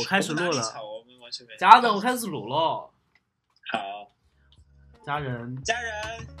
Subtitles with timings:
[0.00, 0.62] 我开始录了。
[1.58, 2.90] 家人，我开始录了。
[3.70, 4.10] 好，
[5.04, 5.92] 家人，家人，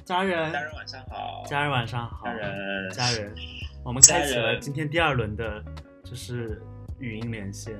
[0.04, 3.34] 家人，家人晚上好，家人晚上好，家人，家人，
[3.84, 5.62] 我们开启了今天第二轮的，
[6.02, 6.60] 就是
[6.98, 7.78] 语音连线。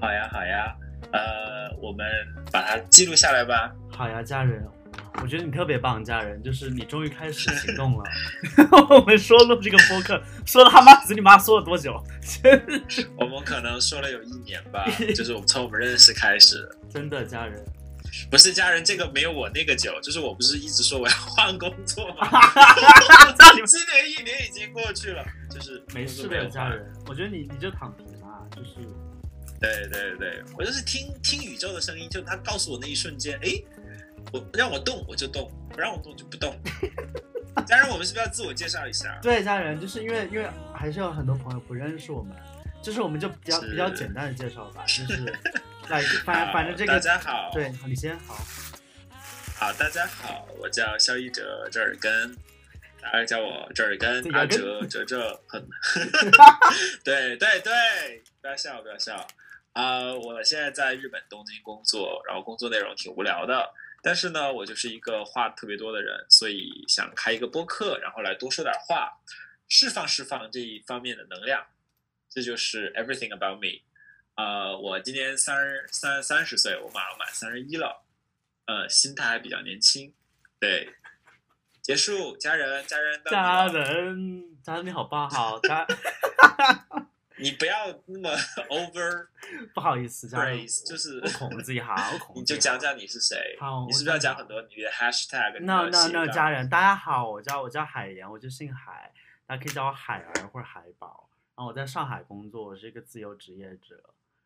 [0.00, 0.76] 好呀好呀，
[1.12, 2.06] 呃，我们
[2.52, 3.74] 把它记录下来吧。
[3.90, 4.64] 好呀，家人，
[5.20, 8.04] 我觉得你特别棒，家人，就是你终于开始行动了。
[8.90, 12.02] 我们说录这个播客，说了他妈死你妈说了多久？
[13.16, 16.68] 我们可能说了有一年吧， 就是我们从我们认识开始。
[16.90, 17.64] 真的，家人，
[18.30, 22.28] 不是家人，这个没有我那个久，就是我不是一直说我要换工作吗？
[23.66, 26.46] 今年一年已经过去了，就是没事的。
[26.46, 28.70] 家人，我觉得你你就躺平嘛，就是
[29.60, 33.64] 对对对，我就是听听宇宙的声音，就他告诉我那一瞬间，诶，
[34.30, 36.54] 我让我动我就动，不让我动就不动。
[37.66, 39.18] 家人，我们是不是要自我介绍一下？
[39.22, 42.34] 对家人，就是因为因为还是有很多朋友不认识我们，
[42.82, 45.24] 就是我们就比较比较简单的介绍吧，就是
[45.88, 48.34] 来反反正这个大家好，对，你先好，
[49.58, 52.36] 好，大家好，我叫肖一哲，这耳根，
[53.00, 55.62] 大家叫我这耳根对，阿哲，哲哲很，
[57.04, 59.26] 对对对，不要笑，不要笑。
[59.72, 63.70] 啊、我现在在日本东京工作，然后工作内容挺无聊的，
[64.02, 69.20] 但是呢，我就是一个话特别多的人，所以想开一个播客，然后来多说点话，
[69.68, 71.64] 释放释放这一方面的能量。
[72.28, 73.82] 这就是 everything about me。
[74.34, 78.04] 呃，我今年三十三三十岁，我马上满三十一了。
[78.66, 80.12] 呃，心态还比较年轻。
[80.58, 80.94] 对，
[81.82, 85.86] 结束，家人，家人，家人家人你好棒好家
[87.42, 87.74] 你不要
[88.06, 88.30] 那么
[88.70, 89.26] over
[89.74, 93.56] 不好意思家人，praise，就是我控制一下，我控制 你就讲讲你是谁。
[93.58, 95.58] 好，你是不是要讲很多你的 hashtag？
[95.58, 99.12] 你 no no no，家人，大家好，我叫我叫海岩，我就姓海，
[99.46, 101.28] 大家可以叫我海儿或者海宝。
[101.56, 104.02] 然后我在上海工作，我是一个自由职业者，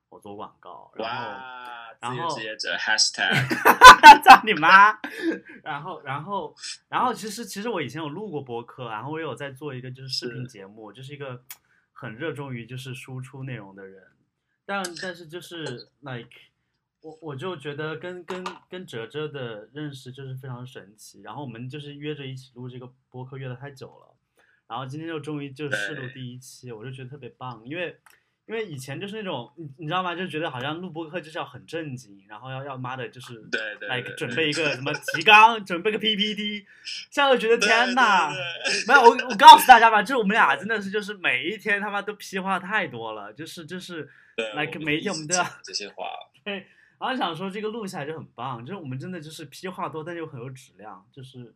[0.09, 3.31] 我做广告，然后哇，然自由职业者 hashtag
[4.25, 4.99] 操你妈！
[5.63, 6.55] 然后然后
[6.89, 11.41] 然后其实其实我以前有录过播客，然后我有在做一个就是视频节目，就是一个
[11.99, 14.05] 很热衷于就是输出内容的人，
[14.67, 16.29] 但但是就是 like
[17.01, 24.15] 我我就觉得跟跟跟哲哲的认识就是非常神奇，然后我们就是约着一起录这个播客约的太久了，
[24.69, 27.99] 然后今天就终于就试录第一期，我就觉得特别棒，因为。
[28.47, 30.15] 因为以前就是那种你你知道吗？
[30.15, 36.65] 就觉得好像录播课就是要很正经，然后要要妈的，就是对对来准备一个什么提纲，准备个 PPT，
[37.11, 46.07] 现在就觉得天呐，对对没有我我告诉大家吧，就是我们俩真的是就是每一天他妈都屁话太多了，就是就是，对 like 每天我们都要这些话，
[46.99, 51.53] 然后想说这个录下来就很棒，就是我们真的就是屁话多，但又很有质量，就是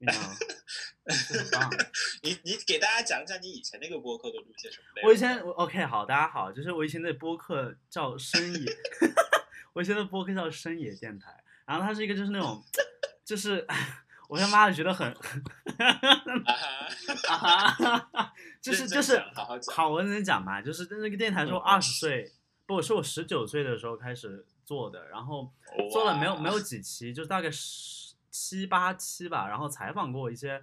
[2.22, 5.08] 你你给大家讲讲你以前那个播客都录些什么内容？
[5.10, 8.72] 我以前我 OK 好，大家好，就是我以前的播客叫深野，
[9.74, 12.62] 我以前的播客叫深野电台，然后它是一个就是那种，
[13.24, 13.66] 就是
[14.28, 15.16] 我他妈的觉得很啊
[17.26, 17.68] 哈，啊
[18.12, 22.32] 哈， 就是就是讲好好好，我认真讲嘛，就是那个电台是我嗯二十岁，
[22.64, 25.52] 不是我十九岁的时候开始做的，然后
[25.90, 30.62] 做了没有没有几期，就大概十七八期吧，然后采访过一些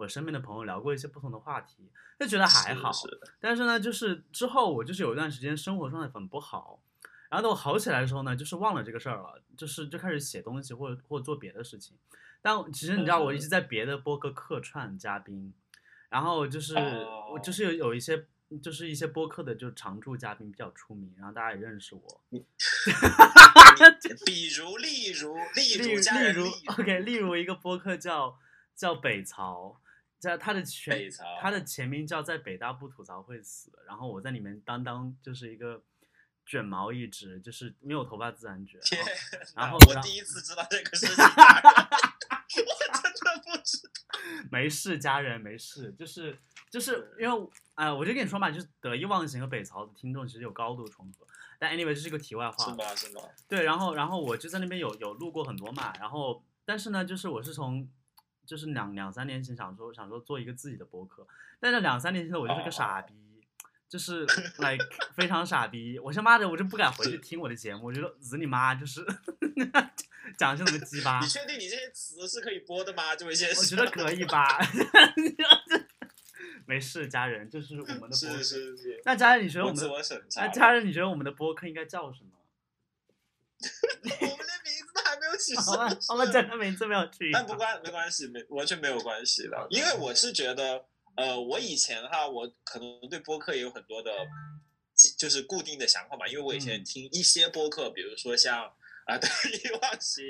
[0.00, 2.90] 我身边的朋友，聊过一些不同的话题，就觉得还好。
[2.90, 6.80] 是是但是呢，就是之后我就是有一段时间生活状态很不好，
[7.28, 11.96] 然后等我好起来的时候呢，就是忘了这个事儿了，就是就开始写东西或者或者做别的事情。
[12.42, 15.52] 但其实你知道，我一直在别的播客客串嘉宾，
[16.08, 16.74] 然后就是、
[17.30, 18.26] 我就是有有一些
[18.62, 22.02] 就是一些播客的就常驻嘉宾比较出名，然后大家也认识我。
[24.24, 28.38] 比如例如例例如例如，OK，例如一个播客叫
[28.74, 29.80] 叫北曹，
[30.20, 31.10] 在他的全
[31.40, 35.82] 他的前名叫在北大不吐槽会死，然后我在里面当当就是一个
[36.44, 38.78] 卷毛一直，就是没有头发自然卷，
[39.56, 41.24] 然后我第一次知道这个事情， 我
[42.92, 43.92] 真的不知道。
[44.50, 46.38] 没事，家人没事，就是
[46.68, 51.26] 就是因为哎、我就跟你说嘛，就是得意忘形和北曹的听众其实有高度重合，
[51.58, 52.54] 但 anyway 这是一个题外话？
[53.48, 57.88] 对，然后然后我就在那边有有录过很多嘛，然后但是呢，就是我是从
[58.50, 61.24] 就是两两三年前想说想说做一个自己的博客，
[61.60, 63.14] 但是两三年前的我就是个傻逼，
[63.88, 64.26] 就是
[64.58, 69.06] like 非常傻逼，我他妈的我就不敢回去听我的节目，我觉得日你妈就是
[70.36, 73.14] 讲些什么鸡巴你，确定你这些词是可以播的吗？
[73.14, 74.58] 这位先生，我觉得可以吧，
[76.66, 78.42] 没事，家人，这是我们的播是客。
[78.42, 79.88] 是是，那家人，你觉得我们。
[80.34, 82.30] 那家人，你觉得我们的播客应该叫什么？
[83.60, 84.72] 我们连名
[85.54, 87.30] 字都还没有起好了上，好了，真的名字没有去。
[87.32, 90.84] 但不关没关系，没完全没有关系的，因为我是觉得，
[91.16, 94.10] 呃，我以前哈，我可能对播客也有很多的
[95.18, 98.64] 就是固定的想法嘛，因为我以前嗯听一些播客，比如说像
[99.06, 100.24] 啊得意忘形，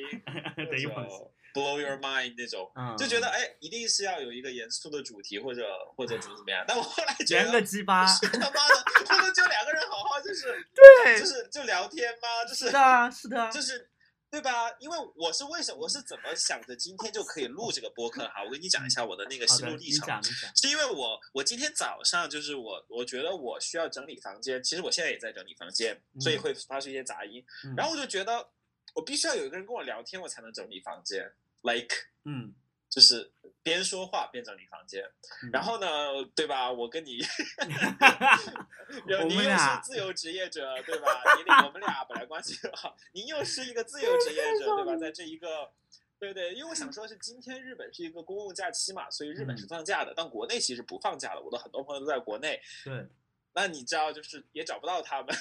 [0.57, 6.65] 得意忘形或者 blow your mind 那种，嗯，就觉得哎，一定是要有一个严肃的主题或者或者怎么怎么样。
[6.69, 10.47] 但我后来觉得个得，鸡巴，是他妈的，不能就两个人好好就是
[11.05, 12.45] 对就是就聊天吗？
[12.49, 13.91] 就是是的啊，是的啊，就是。
[14.31, 14.71] 对吧？
[14.79, 18.45] 因为我是为什我是怎么想着今天就可以录这个播客哈？
[18.45, 20.23] 我跟你讲一下我的那个心路历程。
[20.23, 27.45] 是因为我我今天早上就是我我觉得我需要整理房间，其实我现在也在整理房间，所以嗯会发出一些杂音。
[27.65, 28.51] 嗯然后我就觉得
[28.95, 31.33] 我必须要有一个人跟我聊天，我才能整理房间
[31.63, 32.55] ，like 嗯，
[32.91, 33.33] 就是
[33.63, 35.03] 边说话边整理房间。
[35.43, 35.87] 嗯然后呢，
[36.35, 36.71] 对吧？
[36.71, 37.19] 我跟你，
[39.07, 41.23] 有你又是自由职业者，对吧？
[41.39, 44.97] 你俩我们俩本来关系很好，您又是一个自由职业者，对吧？
[44.97, 45.71] 在这一个。
[46.19, 51.41] 对对，因为我想说的是，今天日本是一个公共假期嘛，所以日本是嗯放假的，但国内其实不放假的。
[51.41, 53.07] 我的很多朋友都在国内，对
[53.55, 55.35] 那你知道，就是也找不到他们，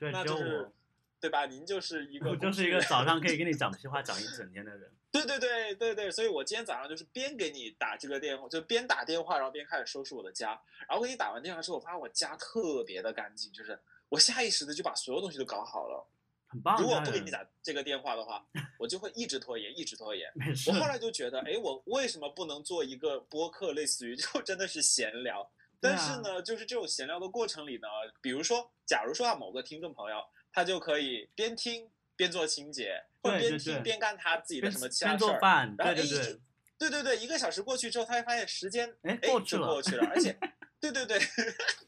[0.00, 0.72] 对， 那就是，
[1.20, 1.44] 对吧？
[1.44, 4.90] 您就是一个我就是一个早上可以跟你讲屁话讲一整天的人。
[5.12, 10.58] 对对对对对，所以我今天早上就是边给你打这个电话，就边打电话，然后边开始收拾我的家。
[10.88, 13.78] 然后给你打完电话之后，我发现我家特别的干净，就是
[14.08, 16.08] 我下意识的就把所有东西都搞好了。
[16.48, 18.44] 很棒，如果不给你打这个电话的话，
[18.78, 20.30] 我就会一直拖延，一直拖延。
[20.66, 25.50] 我，后来就觉得，哎，我为什么不能做一个播客，类似于就真的是闲聊？
[25.80, 27.88] 但是呢，就是这种闲聊的过程里呢，
[28.20, 30.22] 比如说，假如说啊，某个听众朋友，
[30.52, 35.28] 他就可以边听边做清洁，或者边听边干他自己的什么其他边事儿。
[35.28, 36.40] 做饭，然后哎对对对，
[36.78, 40.36] 对对对，一个小时过去之后，他会发现时间哎哎过去了过去了，而且，
[40.80, 41.18] 对对对，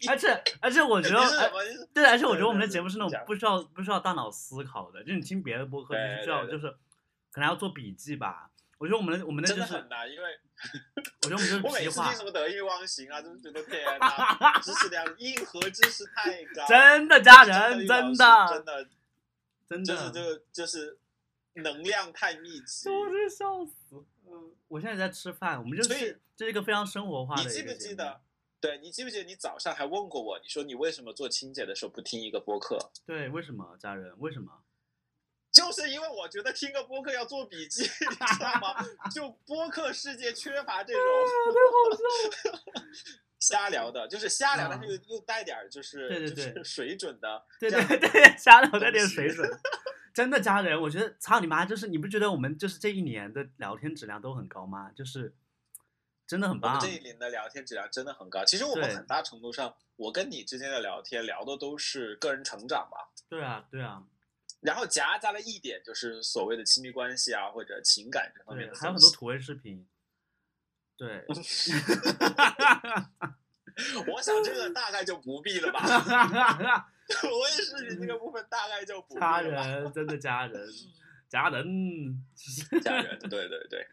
[0.09, 1.50] 而且而且我觉得
[1.93, 6.70] 对，而且我觉得我们的节目是那种不需要不需要大脑思考的，就你听别的播客，你对是需要就是
[7.31, 8.50] 可能要做笔记吧。
[8.79, 10.29] 我觉得我们的我们的就是，很难，因为
[11.23, 18.87] 我觉得我们就是我每次听什，么得意忘形啊，就是觉得天哪， 知识量硬核知识太高，真的家人，真的真的
[19.69, 20.99] 的真就是的，就就是
[21.55, 22.88] 能量太密集。
[22.88, 24.05] 我真笑死。
[24.26, 28.20] 嗯，我现在在吃饭，我们就是这是一个非常生活化的你记不记得？
[28.61, 32.78] 对你记不记得你早上还问过我，你说你为什么做清洁的时候不听一个播客？
[33.05, 34.19] 对，为什么家人？
[34.19, 34.63] 为什么？
[35.55, 38.75] 就是因为我觉得听个播客要做笔记， 你知道吗？
[39.15, 41.03] 就播客世界缺乏这种
[43.39, 49.49] 瞎聊的，就是瞎聊，啊但是又又带点儿就是对对就是对水准的，对对对，瞎聊带点水准。
[50.12, 51.65] 真的家人，我觉得操你妈！
[51.67, 54.91] 就是你不觉得我们就是这一年的聊天质量都很高吗？
[54.95, 55.35] 就是
[56.27, 56.97] 真的很棒我们这。
[56.97, 58.45] 一年的聊天质量真的很高。
[58.45, 64.03] 其实我们很大程度上，我跟你之间的聊天聊的都是个人成长吧，对啊，对啊，
[64.64, 69.00] 然后夹杂了一点就是所谓的亲密关系啊或者情感这方面，的还有很。
[69.00, 69.87] 多土味视频。
[70.96, 71.22] 对
[74.06, 75.81] 我想这个大概就不必了吧，
[77.25, 79.66] 我也是你这个部分大概就不必家了家。
[79.66, 80.69] 人，真的家人，
[81.28, 82.25] 家人，
[82.81, 83.84] 家人，对对对，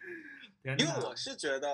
[0.77, 1.67] 因为我是觉得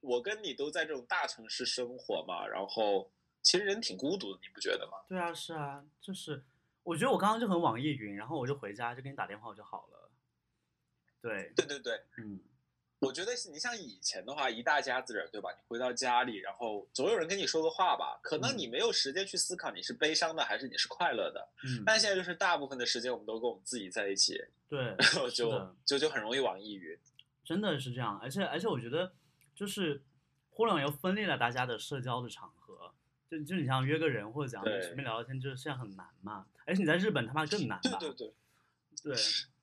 [0.00, 3.10] 我跟你都在这种大城市生活嘛，然后
[3.42, 4.94] 其实人挺孤独的，你不觉得吗？
[5.08, 6.42] 对啊，是啊，就是
[6.84, 10.10] 我觉得我刚刚就很网易云，然后我就回家就给你打电话我就好了。
[11.20, 12.38] 对，对对对，嗯，
[12.98, 15.50] 我觉得是你像以前的话，一大家子人，对吧？
[15.50, 21.48] 你回到家里，然后总有人跟你说个话吧，可能嗯你没有时间去思考你是悲伤的还是你是快乐的。
[21.64, 24.38] 嗯，但现在就是大部分的时间我们都跟我们自己在一起，
[24.68, 26.98] 对，然后就就就很容易网易云。
[27.42, 29.14] 真的是这样，而且而且我觉得
[29.54, 30.02] 就是
[30.50, 32.92] 互联网又分裂了大家的社交的场合，
[33.30, 36.46] 就就你像约个人或者怎样对随便聊聊天，就是现在很难嘛。
[36.64, 37.98] 而且你在日本他妈更难吧？
[37.98, 38.32] 对对
[39.02, 39.16] 对，对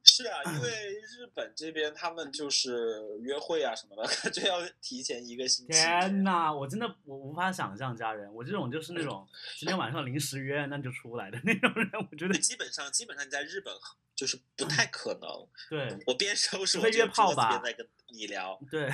[0.03, 5.73] 是啊，因为日本这边他们就是约会啊什么的， 感觉要提前一个星期。
[5.73, 9.27] 天呐，我真的我无法想象家人，我这种就是那种
[9.57, 13.73] 今天晚上临时约那就出来的那种人，我觉得基本上基本上你在日本
[14.15, 15.47] 就是不太可能。
[15.69, 18.59] 对我边收拾我这个约炮吧边在跟你聊。
[18.69, 18.89] 对。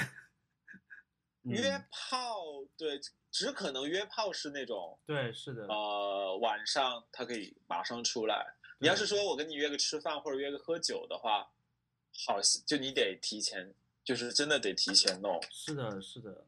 [1.43, 2.35] 嗯约炮，
[2.75, 2.99] 对，
[3.37, 8.43] 只可能约炮是那种对是的，呃晚上他可以马上出来。
[8.79, 11.47] 你要是说我跟你约个吃饭或者约个喝酒的话，
[12.25, 13.71] 好像就你得提前，
[14.03, 15.39] 就是真的得提前弄。
[15.51, 16.45] 是的是的，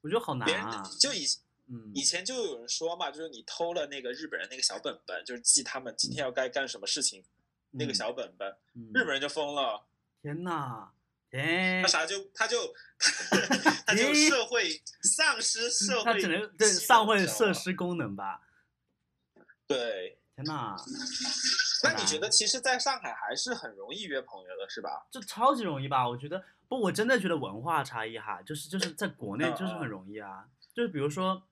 [0.00, 0.82] 我觉得好难别人啊。
[0.98, 1.24] 就以
[1.68, 7.22] 嗯以前就有人说嘛，就是你偷了那个日本人那个小本本，就是记他们今天要该干什么事情，
[7.70, 9.84] 那个嗯小本本，嗯日本人就疯了。
[10.20, 11.01] 天呐，天
[11.32, 12.72] 他，啥就他就
[13.86, 17.52] 他就社会丧失社会，他只能对丧会设。
[17.52, 18.40] 施功能吧？
[19.66, 20.76] 对，天呐，
[21.84, 25.06] 那你觉得其实在上海还是很容易约朋友的，是吧？
[25.10, 26.08] 就超级容易吧？
[26.08, 30.44] 我觉得不，我真的觉得文化差异哈，就是就是在国内嗯就是很容易啊。
[30.74, 31.42] 就是比如说，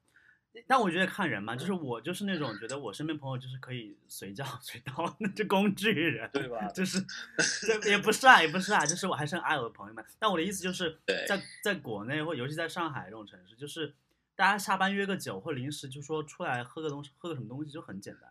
[0.66, 6.66] 但我觉得看人嘛，就是我就是那种觉得我身边朋友就是可以随叫 随到，那就工具人，对吧？
[6.75, 6.99] 就是
[7.88, 10.04] 也不是啊，也不是啊，就是我还是很爱我的朋友们。
[10.19, 13.95] 但我的意思就是在在国内或尤其在上海这种城市，就是
[14.35, 18.30] 大家下班约个酒或临时就说出来喝个东西，喝个什么东西就很简单。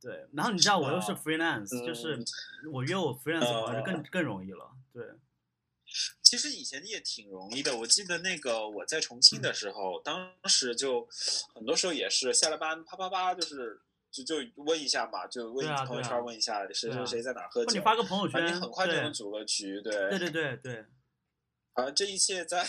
[0.00, 2.24] 对，然后你知道我又是啊 freelance，、就是嗯
[2.72, 4.70] 我约我 freelance 的朋友就更、呃更容易了。
[4.92, 5.02] 对，
[6.34, 7.76] 其实以前也挺容易的。
[7.76, 9.54] 我记得那个我在重庆的嗯。
[9.54, 11.06] 时候，当时就
[11.54, 20.10] 很多时候也是下了班啪啪啪，就是就就问一下嘛，就问朋友圈问一下谁谁谁在哪儿喝酒，你发个朋友圈，你很快就能组个局，对。
[20.10, 20.84] 对对对对，
[21.74, 22.66] 而这一切在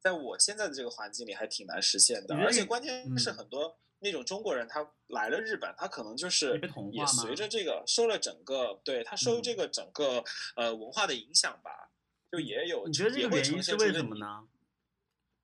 [0.00, 6.60] 在我现在的这个环境里还挺难实现的，而且关键是嗯很多那种中国人他来了日本，他可能就是
[6.92, 9.42] 也随着这个受了整个对他受嗯。
[9.42, 10.24] 这个整个
[10.56, 11.87] 呃文化的影响吧，
[12.30, 14.16] 就也有你觉得这个原因是为什么？
[14.18, 14.46] 呢？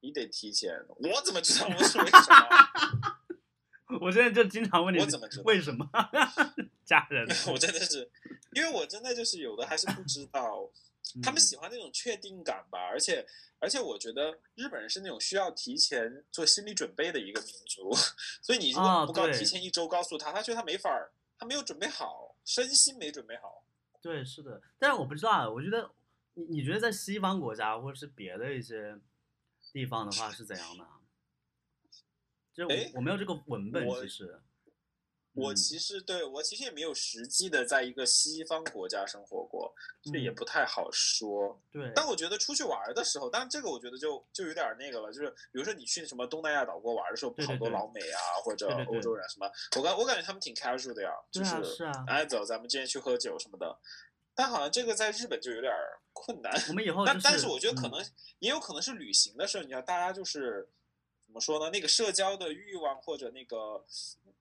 [0.01, 3.99] 你得提前，我怎么知道 我是为什么？
[4.01, 5.89] 我现在就经常问你我怎么知道为什么
[6.85, 7.27] 家人？
[7.53, 8.11] 我真的是，
[8.53, 10.69] 因为我真的就是有的还是不知道，
[11.23, 13.27] 他们嗯喜欢那种确定感吧，而且
[13.61, 17.95] 而且我觉得日本人是那种需要提前做心理准备的一个民族，
[18.43, 23.65] 所以你如啊果不告对提前一周告诉他，他觉得他没法儿，他没有准备好，身心没准备好。
[24.03, 25.91] 对，是的，但是我不知道啊，我觉得
[26.35, 29.01] 你你觉得在西方国家或者是别的一些
[29.73, 31.01] 地方的话是怎样的啊？
[32.53, 34.41] 就我没有这个文本，我其实嗯
[35.35, 39.75] 我其实对我其实也没有实际的在一个西方国家生活过，
[40.05, 41.61] 这也嗯不太好说。
[41.73, 53.77] 对，但我觉得出去玩儿的时候，当然这个我觉得就就有点儿那个了，就是比如说你去什么东南亚岛国玩儿的时候，好多老美啊或者欧洲人什么，我感我感觉他们挺 casual 的呀，就是啊哎走，咱们今天去喝酒什么的。
[54.35, 56.53] 但好像这个在日本就有点儿困难。
[56.69, 58.07] 我们以后但就是但是我觉得可嗯能、
[58.41, 60.69] 也有可能是旅行的时候，你知道大家就是
[61.25, 61.71] 怎么说呢？
[61.71, 63.85] 那个社交的欲望或者那个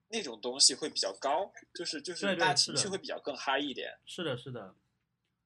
[0.08, 3.98] 那种东西会比较高，就是就对是大家情绪会比较更嗨一点。
[4.04, 4.74] 是的，是的。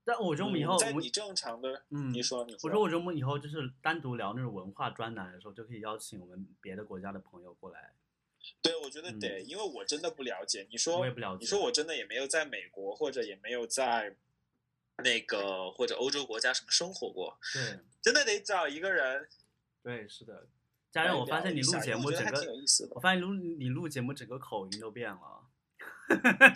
[0.04, 7.92] 但我觉得我们以后嗯在你正常的，嗯，你说你我说，我觉得我们以后就是单独聊那种文化专栏的时候，就可以邀请我们别的国家的朋友过来。
[8.62, 10.66] 对，我觉得嗯得，因为我真的不了解。
[10.70, 14.16] 你说我也不了解你说我真的也没有在美国或者也没有在
[15.04, 19.28] 那个或者欧洲国家什么生活过，对真的得找一个人
[19.82, 20.48] 对，是的。
[20.90, 22.40] 家人，我发现你录节目整个
[22.90, 23.00] 我。
[23.00, 25.47] 发现录你录节目整个口音都变了。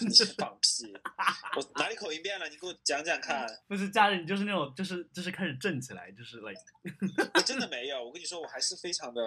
[0.01, 0.93] 你放屁！
[1.57, 2.49] 我哪里口音变了？
[2.49, 3.47] 你给我讲讲看。
[3.69, 6.61] 不是家人，你就是那种，就是就是开始震起来，就是 like，
[7.35, 9.21] 我真的没有，我跟你说，我还是非常的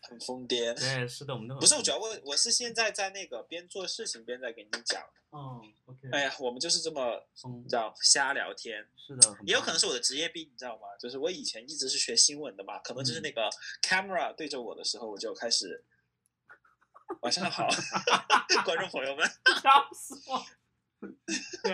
[0.00, 0.74] 很疯癫。
[0.74, 5.02] 对，是的，我们都很不是，我主要我我是现在在那个边做事情边在给你讲。
[5.30, 7.24] 哦，OK，哎呀，我们就是这么
[7.68, 8.84] 知道瞎聊天。
[8.96, 10.88] 是的，也有可能是我的职业病，你知道吗？
[10.98, 13.48] 就是我以前一直是学新闻的嘛，可能就是嗯那个
[13.80, 15.84] camera 对着我的时候，我就开始
[17.22, 17.66] 晚上好，
[18.64, 19.26] 观众朋友们。
[19.62, 20.44] 笑死我。
[21.62, 21.72] 对，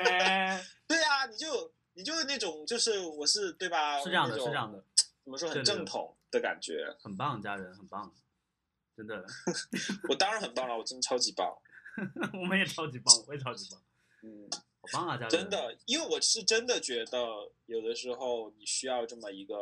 [0.87, 3.99] 对啊，你就你就那种就是我是对吧？
[3.99, 4.83] 是这样的，是这样的，
[5.25, 6.97] 怎么说很正统的感觉。
[7.01, 8.13] 很棒，家人很棒，
[8.97, 9.25] 真的，
[10.09, 11.57] 我当然很棒了，我真的超级棒。
[12.35, 13.81] 我们也超级棒，我也超级棒，
[14.23, 14.49] 嗯，
[14.83, 19.55] 好棒啊，家人，真，的，因为我是真的觉得有的时候你需要这么一个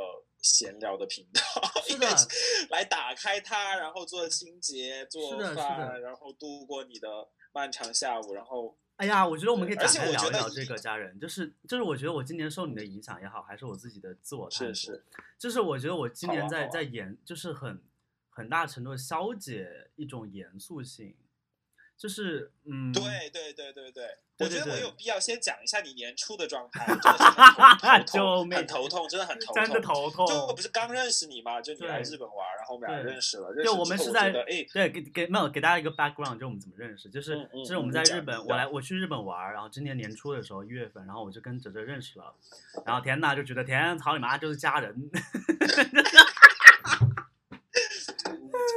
[0.45, 1.41] 闲聊的频道，
[1.83, 2.07] 是的，
[2.69, 7.09] 来打开它，然后做清洁、做饭，然后度过你的
[7.53, 15.05] 漫长下午，然后哎呀，我觉得我们可以展开聊一聊这个家人，就是就是我觉得我今年受你的影响也好，还是我自己的自我探索，是是，
[15.39, 17.83] 就是我觉得我今年在、在严，就是很
[18.29, 21.17] 很大程度消解一种严肃性，
[22.05, 24.05] 就是嗯，对对对对对，
[24.37, 27.25] 对我觉得我有必要先讲一下你年初的状态， 真的是
[27.89, 30.27] 很痛，命很头痛，真的很头痛真的头痛。
[30.27, 30.61] 就我不。
[30.61, 42.35] 是刚认识你嘛，就你来日本玩，然后我们俩认识了，认对，识之后我们是在哎，对给给没有给大家一个 background，就我们怎么认识，就是就是我们在日本，我来我去日本玩，然后今年年初的时候一月份，然后我就跟哲哲认识了，
[42.85, 44.95] 然后天呐就觉得天草你妈就是家人，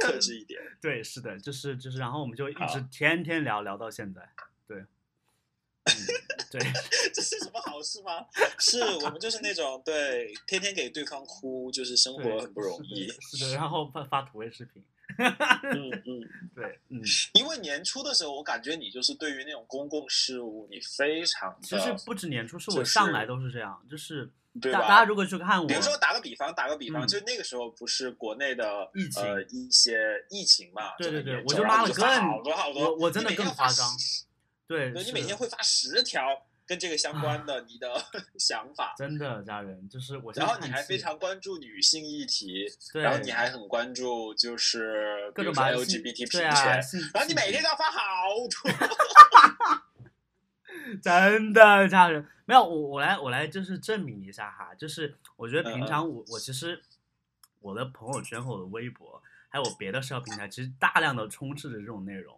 [0.00, 0.57] 克制一点。
[0.80, 4.28] 对，是的，就是就是，然后我们就一直天天聊聊到现在，
[4.66, 5.92] 对，嗯，
[6.50, 6.60] 对，
[7.12, 8.26] 这是什么好事吗？
[8.58, 13.08] 是我们就是那种对天天给对方哭，就是生活很不容易
[13.52, 14.84] 然后发发土味视频，
[15.18, 16.20] 嗯嗯，
[16.54, 17.00] 对，嗯，
[17.34, 24.80] 因为年初的时候，我感觉你就是对于那种公共事务，你非常的，其实不止年初，是就我上是来都是这样，就是对吧？
[24.80, 25.60] 大大家如果去看？
[25.60, 29.98] 我，比如说打个比方，打个比方，嗯就那个时候不是国内的疫情呃一些
[30.30, 34.24] 疫情嘛，对对对我就发更好多好多，我我真的更夸张十
[34.66, 36.22] 对，对，你每天会发十条，
[36.68, 37.90] 跟这个相关的你的
[38.38, 38.94] 想法。
[38.96, 40.32] 真的，家人就是我。
[40.34, 46.50] 然后你还非常关注女性议题，对，然后你还很关注就是各种 LGBT 平权，
[47.14, 47.98] 然后你每天都要发好
[48.50, 48.70] 多。
[51.02, 56.82] 真的，家人没有我，我来我来就是证明一下哈，就是我觉得平常我我其实
[57.60, 62.37] 我的朋友圈和我的微博还有我别的社交平台，其实大量的充斥着这种内容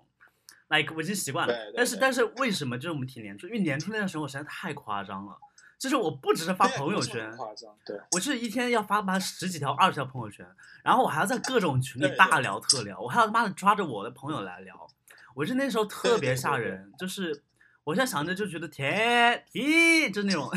[0.71, 1.55] ，like 我已经习惯了。
[1.77, 3.47] 但是但是为什么就是我们挺年初？
[3.47, 5.37] 因为年初那段时间我实在太夸张了，
[5.79, 10.47] 就是我不只是发朋友圈，夸张，对，我就是一天要发发十几条、二十条朋友圈，
[10.83, 14.89] 然后我还要在各种群里大聊特聊，我还要他妈的抓着我的朋友来聊，
[15.35, 17.43] 我就那时候特别吓人，就是。
[17.83, 20.49] 我现在想着就觉得天咦就那种，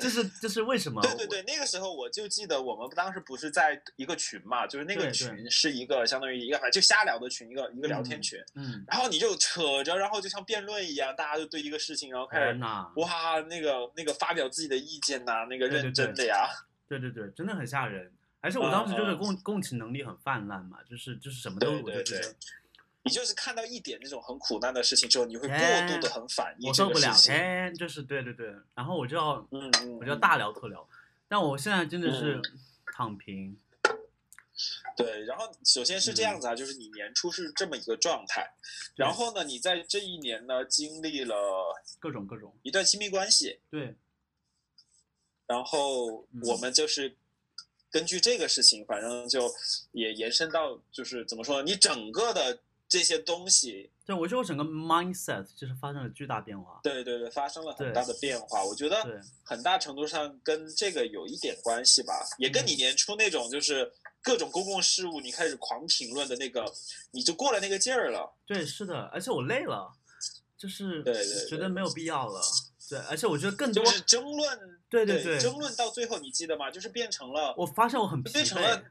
[0.00, 1.00] 就是就是为什么？
[1.02, 8.38] 对对对，那个时候我就记得我们当时不是在一个群嘛，就是那个群是一个相当于一个就瞎聊的群，一个一个聊天群。
[8.54, 8.84] 嗯。
[8.86, 12.58] 然后你就扯着，然后就像辩论一样，大家就对一个事情，然后开始
[12.96, 16.48] 哇，那个那个发表自己的意见呐，那个认真的呀。
[16.86, 18.12] 对对对，真的很吓人。
[18.40, 22.34] 而且我当时就是共共情能力很泛滥嘛，就是就是什么都我就觉得。
[23.06, 26.68] 你就是看到一点那种很苦难的事情之后，你会过度的很反应。
[26.70, 30.88] 我受不了，天，就是对对对，然后我就要，嗯嗯，我就要大聊特聊。
[31.28, 32.40] 但我现在真的是
[32.94, 33.58] 躺平。
[34.96, 38.54] 对，然后首先是这样子啊，就是你年初是这么一个状态，
[38.94, 41.36] 然后呢，你在这一年呢经历了
[41.98, 43.60] 各种各种一段亲密关系。
[43.70, 43.96] 对。
[45.46, 47.14] 然后我们就是
[47.90, 49.52] 根据这个事情，反正就
[49.92, 51.62] 也延伸到，就是怎么说呢？
[51.62, 52.60] 你整个的。
[52.88, 56.78] 这些东西，对我觉得我整个 mindset 就是发生了巨大变化。
[56.82, 58.62] 对对对，发生了很大的变化。
[58.64, 59.04] 我觉得
[59.42, 63.90] 很大程度上跟这个有一点关系吧，也跟你年初那种就是
[64.22, 66.64] 各种公共事务你开始狂评论的那个，
[67.10, 68.32] 你就过了那个劲儿了。
[68.46, 69.90] 对，是的，而且我累了，
[70.56, 72.40] 就是对对，觉得没有必要了。
[72.88, 76.70] 对，而且我觉得更多是争论，对对对，争论到最后你记得吗？
[76.70, 78.82] 就是变成了，我发现我很疲惫。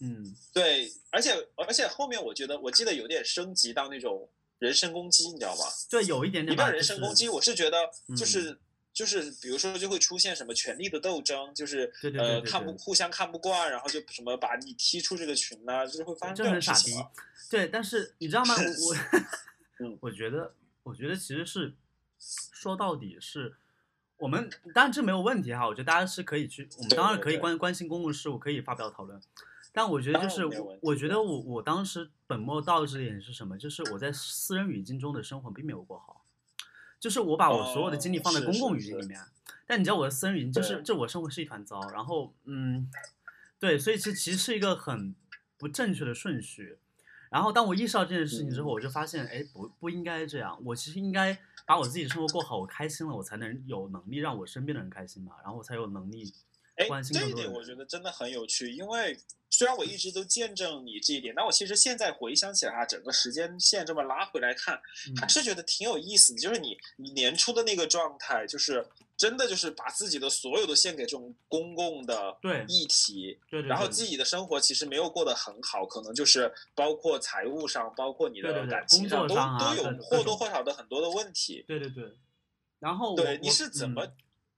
[0.00, 4.28] 嗯，对，而且而且后面我觉得，我记得有点升级到那种
[4.58, 5.64] 人身攻击，你知道吗？
[5.90, 6.54] 对，有一点点。
[6.54, 7.78] 一般人身攻击，我是觉得
[8.16, 8.58] 就是
[8.92, 17.04] 就是，比如说就会出现什么权力的斗争，就是呃看不互相看不惯，然后就什么把你踢出这个群呐，就是会发生这种事情。
[17.50, 18.54] 对，但是你知道吗？
[18.56, 18.96] 我
[19.84, 21.74] 嗯， 我觉得我觉得其实是
[22.18, 23.54] 说到底是
[24.16, 29.20] 我们，当然这没有问题哈，我觉得大家是可以去，我们当然可以关关心公共事务，可以发表讨论。
[29.76, 30.46] 但我觉得就是，
[30.80, 33.58] 我觉得我我当时本末倒置的点是什么？
[33.58, 36.24] 就是我在私人语境中的生活并没有过好，
[37.00, 39.20] 就是我把我所有的精力放在公共语境里面。
[39.66, 41.80] 但你知道我的私人语境就是，这我生活是一团糟。
[41.90, 42.88] 然后，嗯，
[43.58, 45.12] 对，所以其实其实是一个很
[45.58, 46.78] 不正确的顺序。
[47.28, 50.56] 然后当我意识到这件事情之后，我就发现，哎，不不应该这样。
[50.64, 55.32] 我其实应该把我自己的生活过好，我开心了，我才能有能力让我身边的人开心嘛。
[55.42, 56.32] 然后我才有能力。
[56.76, 59.16] 哎，这一点我觉得真的很有趣，因为
[59.48, 64.80] 虽然我一直都见证你这一点，但我其实现在回想起来啊，整个时间线这么拉回来看，
[65.16, 66.40] 还是觉得挺有意思的。
[66.40, 68.84] 就是你你年初的那个状态，就是
[69.16, 81.64] 真的就是把自己的所有都献给这种公共的议题，对对，然后自己的生活其实没有过得很好，可能就是包括财务上，包括你的感情上，都都有或多或少的很多的问题。
[81.68, 82.12] 对对对，
[82.80, 84.12] 然后对你是怎么？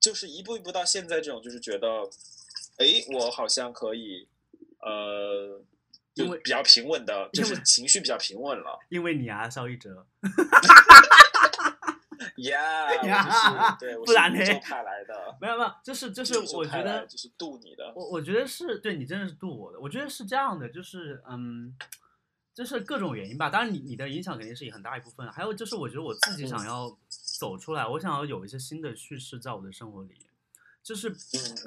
[0.07, 1.88] 就是一步一步到现在这种，就是觉得，
[2.77, 4.29] 哎，我好像可以，
[4.79, 5.61] 呃，
[6.14, 8.79] 就比较平稳的，就是情绪比较平稳了。
[8.88, 10.07] 因为你啊，肖一哲。
[12.37, 14.38] Yeah，对，不然呢？
[14.62, 15.37] 派来的。
[15.40, 17.92] 没有没有，就是就是我觉得，就是渡你的。
[17.97, 19.81] 我我觉得是对你真的是渡我的。
[19.81, 21.77] 我觉得是这样的，就是嗯，
[22.55, 23.51] 就是各种原因吧。
[23.51, 25.29] 当然，你你的影响肯定是以很大一部分。
[25.33, 26.97] 还有就是，我觉得我自己想要。
[27.38, 30.14] 走出来，我想要有一些新的叙事在我的生活里，
[30.83, 31.14] 就是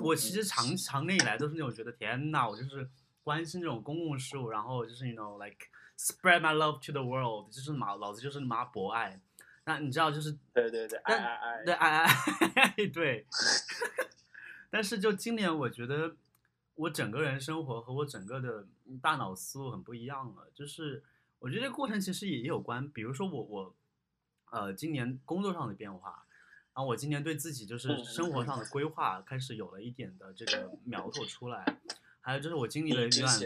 [0.01, 2.89] 我其实长长年以来都是那种觉得天呐，我就是
[3.23, 9.21] 关心这种公共事务，然后就是 you know like spread my love to the world，就是妈老子就是妈博爱，
[9.65, 11.63] 那你知道就是对对对爱爱爱。
[11.63, 13.27] 对爱爱 对，
[14.71, 16.15] 但是就今年我觉得
[16.73, 18.65] 我整个人生活和我整个的
[19.01, 21.03] 大脑思路很不一样了，就是
[21.38, 23.75] 我觉得这个过程其实也有关，比如说我我。
[24.51, 26.25] 呃，今年工作上的变化，
[26.73, 31.65] 然后我今年对自己就是生活上的规划开始有了一点的这个苗头出来，
[32.21, 33.39] 还有就是我经历了一段，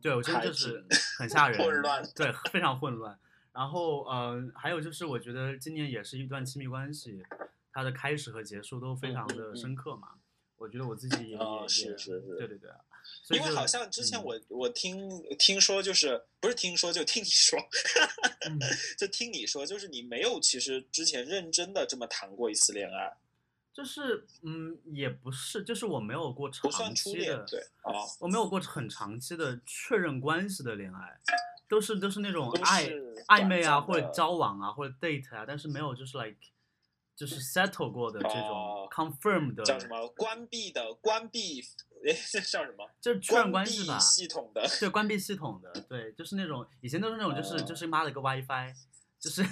[0.00, 0.84] 对我真的就是
[1.18, 3.18] 很吓人， 混乱，对，非常混乱。
[3.52, 7.24] 然后呃，还有就是我觉得今年也是一段亲密关系，
[7.72, 10.08] 它的开始和结束都非常的深刻嘛。
[10.56, 12.70] 我觉得我自己也也是是是，对对对。
[13.30, 14.24] 因为好像之前嗯。
[14.24, 17.58] 我、我听听说，就是不是听说就听你说，
[18.48, 18.58] 嗯。
[18.98, 23.16] 就听你说，就是你没有其实之前认真的这么谈过一次恋爱，
[23.72, 31.20] 就是嗯，也不是，就是我没有过不算长期初恋，的，对哦，我没有过很长期的确认关系的恋爱，
[31.68, 36.36] 都是都是那种都暧是暧昧啊，或者交往啊，或者 date 啊，但是没有就是 like
[37.16, 41.60] 就是 settle 过的这种哦 confirm 的，叫什么关闭的关闭，
[42.06, 42.88] 哎，这叫什么？
[43.00, 48.74] 就是确认关闭系吧，系统的，对，关闭系统的，对，就是那种以前都是那种就是、哦就是妈了个 WiFi，
[49.20, 49.42] 就是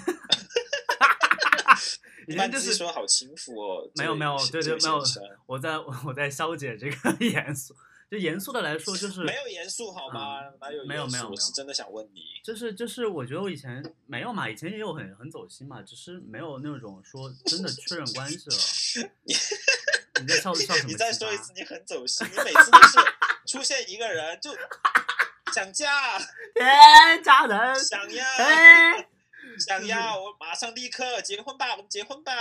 [2.27, 5.03] 以前曼就是说好轻浮哦，没有没有，对对没有，
[5.45, 7.75] 我在我在消解这个 严肃，
[8.13, 10.39] 就严肃的来说就是没有严肃好吗？
[10.61, 19.09] 哪有没有没有我是真的想问你，就是就是，我觉得我以前没有嘛，以前也有很很走心嘛，只是没有那种说真的确认关系了。
[20.21, 20.89] 你在笑 笑什么？
[20.89, 22.99] 你再说一次，，你很走心，你每次都是
[23.47, 24.55] 出现一个人就
[25.51, 25.91] 想嫁，
[26.61, 29.09] 哎，家人，想要哎，
[29.57, 32.31] 想要，我马上立刻结婚吧，我们结婚吧。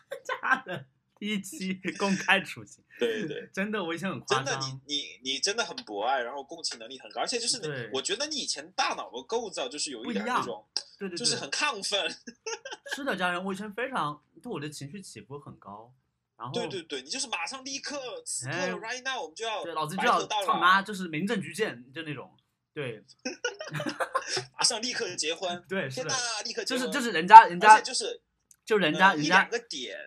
[0.24, 10.64] 家人，第一期 公开处刑，对对，真的，我以前很夸真的，你，你你真的很博爱，然后共情能力很高，而且就是你，我觉得你以前大脑的构造就是有一点那种，
[10.98, 12.08] 对对对，就是很亢奋。
[12.94, 15.92] 是的，家人，我以前非常，对我的情绪起伏很高，
[16.36, 20.26] 然后对对对，你就是马上立刻此刻哎 right now 我们就要对，老子就要你
[20.60, 22.34] 妈，就是民政局见，就那种，
[22.72, 23.04] 对
[24.56, 25.62] 马上立刻结婚。
[25.68, 26.78] 对，天呐，立刻结婚！
[26.80, 28.20] 就是就是人家人而家且就是
[28.68, 29.48] 就人家人家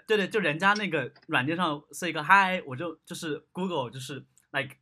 [0.05, 4.75] 对对，就人家那个软件上设一个嗨，我就就是 Google 就是 like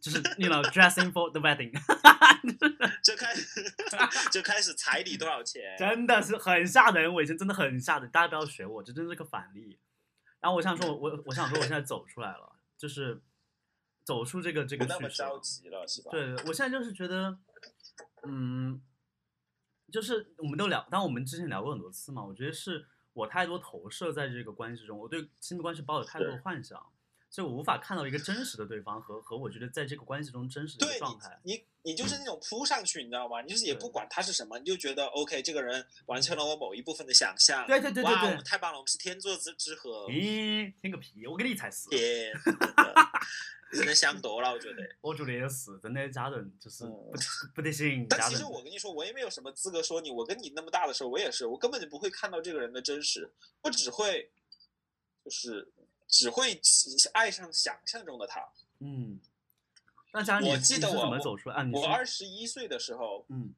[0.00, 1.72] 就是 you know dressing for the wedding，
[3.02, 3.60] 就开始
[4.30, 5.76] 就开始彩礼多少钱？
[5.76, 7.12] 真的是很吓人。
[7.12, 9.80] 我以前真的很吓人，大家不要学我，这真是个反例。
[10.38, 13.20] 然后我想说我，我我想说，我现在走出来了，就是
[14.04, 16.12] 走出这个这个叙事了着急了，是吧？
[16.12, 17.36] 对，我现在就是觉得，
[18.22, 18.80] 嗯，
[19.90, 26.84] 就是我们都聊，当我们之前聊过很多次嘛，我觉得是我太多投射在这个关系中，我对亲密关系抱有太多的幻想，
[27.34, 31.36] 所以我无法看到一个真实的对方和和我觉得在这个关系中真实的状态。
[31.42, 33.42] 你，你你就是那种扑上去，你知道吗？
[33.42, 37.66] 你就是也不管他是什么，你就觉得 OK，这个人完成了我某一部分的想象。
[37.66, 40.06] 对对对对哇，我们，太棒了，我们是天作之之合。
[40.06, 41.26] 咦，听个屁！
[41.26, 42.94] 我跟你才死， 天，真的
[43.72, 44.88] 你真的想多了，我觉得。
[45.00, 48.44] 我觉得也是，真的家人就是嗯不不得行，但其实。
[48.44, 50.08] 我跟你说，我也没有什么资格说你。
[50.12, 53.28] 我跟你那么大的时候，我也是，我根本就不会看到这个人的真实，
[53.62, 54.30] 我只会
[55.24, 55.72] 就是
[56.06, 56.60] 只会
[57.12, 58.40] 爱上想象中的他。
[58.80, 59.20] 嗯，
[60.12, 61.70] 那我记得你是怎我么走出来？
[61.72, 63.54] 我二十一岁的时候，嗯，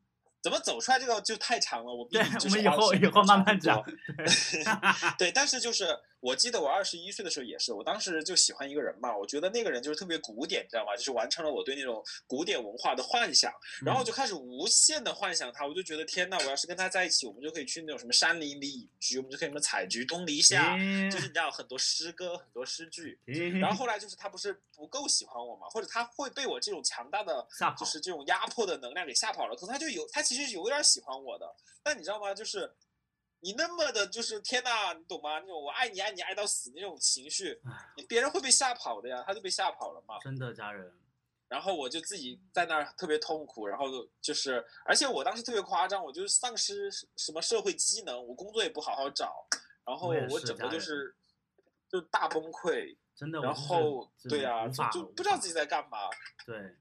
[0.47, 3.83] 怎么走出来这个就太长了，我毕对竟就我们是以后以后慢慢讲。
[5.19, 5.89] 对，但是就是
[6.21, 10.95] 我记得我二十一岁的时候也是，我当时就喜欢一个人嘛，我觉得那个人就是特别古典，你知道吗？
[10.97, 13.53] 就是完成了我对那种古典文化的幻想，
[13.85, 23.19] 然后我就开始无限的幻想他，我就觉得天呐，我要是跟他在一起，我们就可以去那种什么山林里隐居，我们就可以什么采菊东篱下，咦就是你知道很多诗歌，很多诗句。
[23.59, 27.45] 然后后来就是他不是不够喜欢我嘛，或者他会被我这种强大的
[27.77, 29.57] 就是这种压迫的能量给吓跑了。
[29.57, 32.35] 可是他就有，他其实有点喜欢我的，但你知道吗？
[32.35, 32.75] 就是
[33.41, 35.39] 你那么的，就是天呐，你懂吗？
[35.41, 37.61] 那种我爱你爱你爱到死那种情绪，
[37.97, 40.19] 你别人会被吓跑的呀，他就被吓跑了嘛。
[40.21, 40.93] 真的家人，
[41.49, 43.87] 然后我就自己在那儿特别痛苦，然后
[44.21, 49.47] 就是，而且我当时特别夸张，我就是丧失什么社会机能，我工作也不好好找，
[49.85, 51.15] 然后我整个就是
[51.89, 56.11] 就大崩溃，然真的然后对呀、就不知道自己在干嘛。
[56.45, 56.77] 对，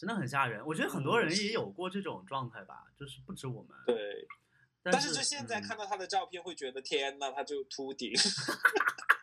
[0.00, 0.64] 真的很吓人。
[0.66, 3.76] 我觉得很多人也有过这种状态吧，就是不止我们。
[3.84, 4.26] 对，
[4.82, 8.14] 但但是就现在嗯看到他的照片，会觉得天呐，他就秃顶，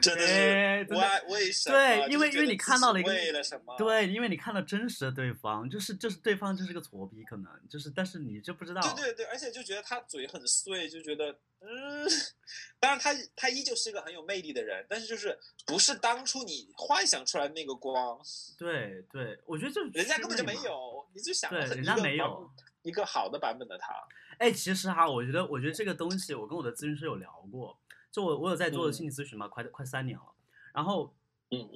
[0.00, 1.76] 真的是哎真的为为什么？
[1.76, 3.76] 对因为因为你看到了一个为了什么？
[3.76, 8.80] 对，因为你看到真实的对方，就是就是对方就是个挫逼，可能就是，但是你就不知道。
[8.80, 12.08] 对对对，而且就觉得他嘴很碎，就觉得嗯，
[12.80, 18.18] 当然他他依旧是一个很有魅力的人，但是就是不是当初你幻想出来的那个光，
[18.58, 20.54] 对对我觉得就是人家根本就没。
[20.62, 22.46] 有，你就想对人家没有一个版
[22.82, 23.92] 一个好的版本的他，
[24.38, 27.76] 哎，其实哈，我觉得我觉得这个东西，我跟我的咨询师有聊过，
[28.12, 28.92] 就我我有在做嗯。
[28.92, 30.24] 心理咨询嘛，快快三年了，
[30.72, 31.12] 然后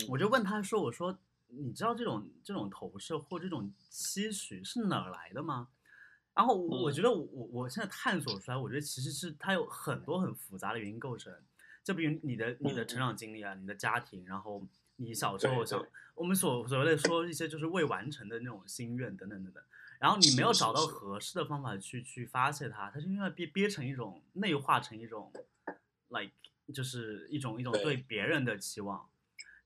[0.08, 1.18] 我就问他说：“我说，
[1.48, 5.68] 你知道这种这种投射或这种期许是哪儿来的吗？”
[6.36, 11.34] 然后我觉得我我我现在探索出来，我觉得其实是它有很多很复杂的原因构成，
[11.82, 12.86] 就比如你的你的嗯。
[12.88, 14.62] 成长经历啊，你的家庭，然后
[14.96, 15.84] 你小时候想。
[16.14, 19.62] 我们所所谓的说一些就是未完成的那种心愿等等等等，
[20.00, 25.30] 然后你没有找到合适的方法去去发泄它，它就因为憋憋成一种内化成一种
[26.08, 26.32] like
[26.74, 29.08] 就是一种一种对对别人的期望，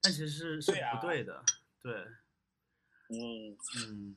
[0.00, 1.44] 但其实是不对的。
[1.82, 1.92] 对，
[3.08, 4.16] 嗯，嗯，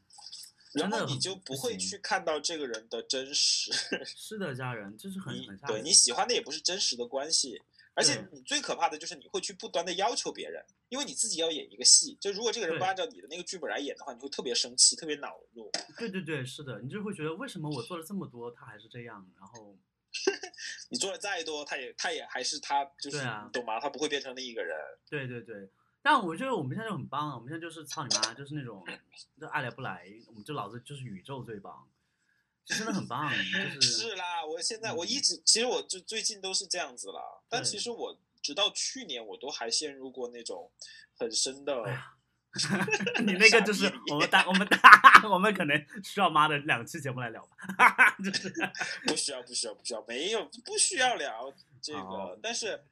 [0.73, 3.71] 然后你就不会去看到这个人的真实，
[4.03, 5.57] 是的，家人，这是很很。
[5.67, 7.61] 对你喜欢的也不是真实的关系，
[7.93, 15.71] 而且你最可怕的就是你会去不断的要求别人，因为你自己要演一个戏，就如果这个人不按照你的那个剧本来演的话，你会特别生气，特别恼怒。
[15.97, 19.77] 对对对，是的，你就会觉得为什么我做了这么多，他还是这样，然后
[20.89, 23.79] 你做的再多，他也他也还是他，就是、对啊你懂吗？
[23.79, 24.77] 他不会变成另一个人。
[25.09, 25.69] 对对对。
[26.01, 28.85] 但我觉得我们现在就很棒啊，我们现在就是操你妈，就是那种
[29.39, 31.87] 就爱来不来，我们就老子就是宇宙最棒，
[32.65, 33.31] 就真的很棒，
[33.75, 40.69] 就是 是啦，我现在我一嗯直其实我就最近都是这样子了，但其实我直到去年我都还陷入过那种
[41.15, 42.13] 很深的哎呀
[43.25, 44.79] 你那个就是 我们大我们大
[45.29, 47.43] 我们可能需要妈的两期节目来聊
[47.77, 48.49] 吧， 就是
[49.07, 52.37] 不需要，不需要，不需要，没有，不需要聊这个。
[52.43, 52.83] 但是，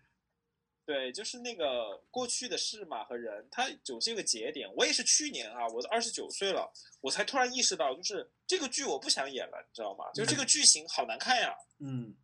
[0.84, 4.67] 对，就是那个过去的事嘛和人，它有这个节点。
[4.76, 10.06] 我也是去年啊，我都二十九岁了，我才突然意识到，就是这个剧我不想演了，你知道吗？
[10.13, 11.54] 就这个剧情好难看呀。
[11.80, 12.15] 嗯，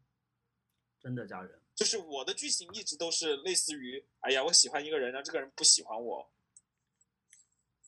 [1.00, 6.28] 真的家人，就是我的剧情一直都是类似于，哎呀，我喜欢一个人，然后这个人不喜欢我，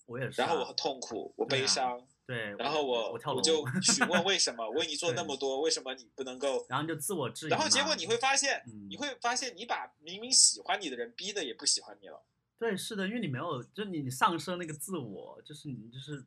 [0.09, 6.65] 我也是啊、然后我很痛苦，我悲伤，对，然后我我就 询问为什么，为你做那么多，为什么你不能够？
[6.67, 12.21] 然后就自我质疑，然后结果你会发现，嗯你会发现你把明明喜欢你的人逼的也不喜欢你了，
[12.57, 16.25] 对，是的，因为你没有，就你你丧失了那个自我，就是你就是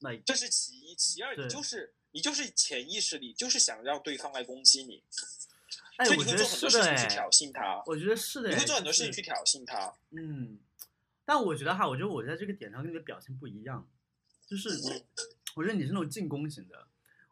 [0.00, 0.94] 那这是其一。
[0.94, 5.02] 其二，你就是你就是潜意识里就是想让对方来攻击你，
[5.96, 9.94] 哎，所以你我觉得会做很多事情去挑衅他，我觉得是的哎，你会做很多事情去挑衅他。
[10.10, 10.58] 嗯，
[11.24, 13.88] 但我觉得哈，我觉得我在这个点上跟你的表现不一样，
[14.46, 15.04] 就是嗯
[15.54, 16.86] 我觉得你是那种进攻型的，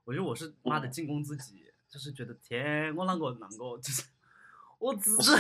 [0.05, 4.03] 我觉得我是妈的嗯进攻自己，就是觉得天，我啷个能够，就是
[4.79, 5.33] 我只是，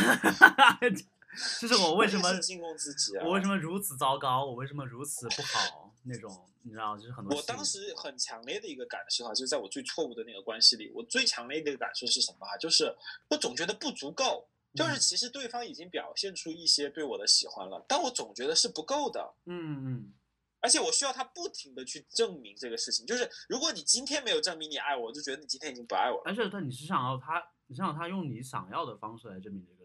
[1.61, 3.25] 就是我为什么进攻自己啊？
[3.25, 12.57] 我为什么如此糟糕，我为什么如此不好那种，你知道，就是很多我当时很强烈的一个感受哈，就是在我最错误的那个关系里，我最强烈的一个感受是什么啊？
[12.57, 12.95] 就是
[13.29, 20.15] 我总觉得不足够，就是嗯其实对方已经表现出一些对我的喜欢了，但我总觉得是不够的，嗯嗯，
[20.61, 23.05] 而且我需要他不停的去证明这个事情。
[23.05, 26.23] 就是如果你今天没有证明你爱我，我就觉得你今天已经不爱我了。
[26.27, 29.80] 而且他你是想要他，你想要他用你想要的方式来证明这个？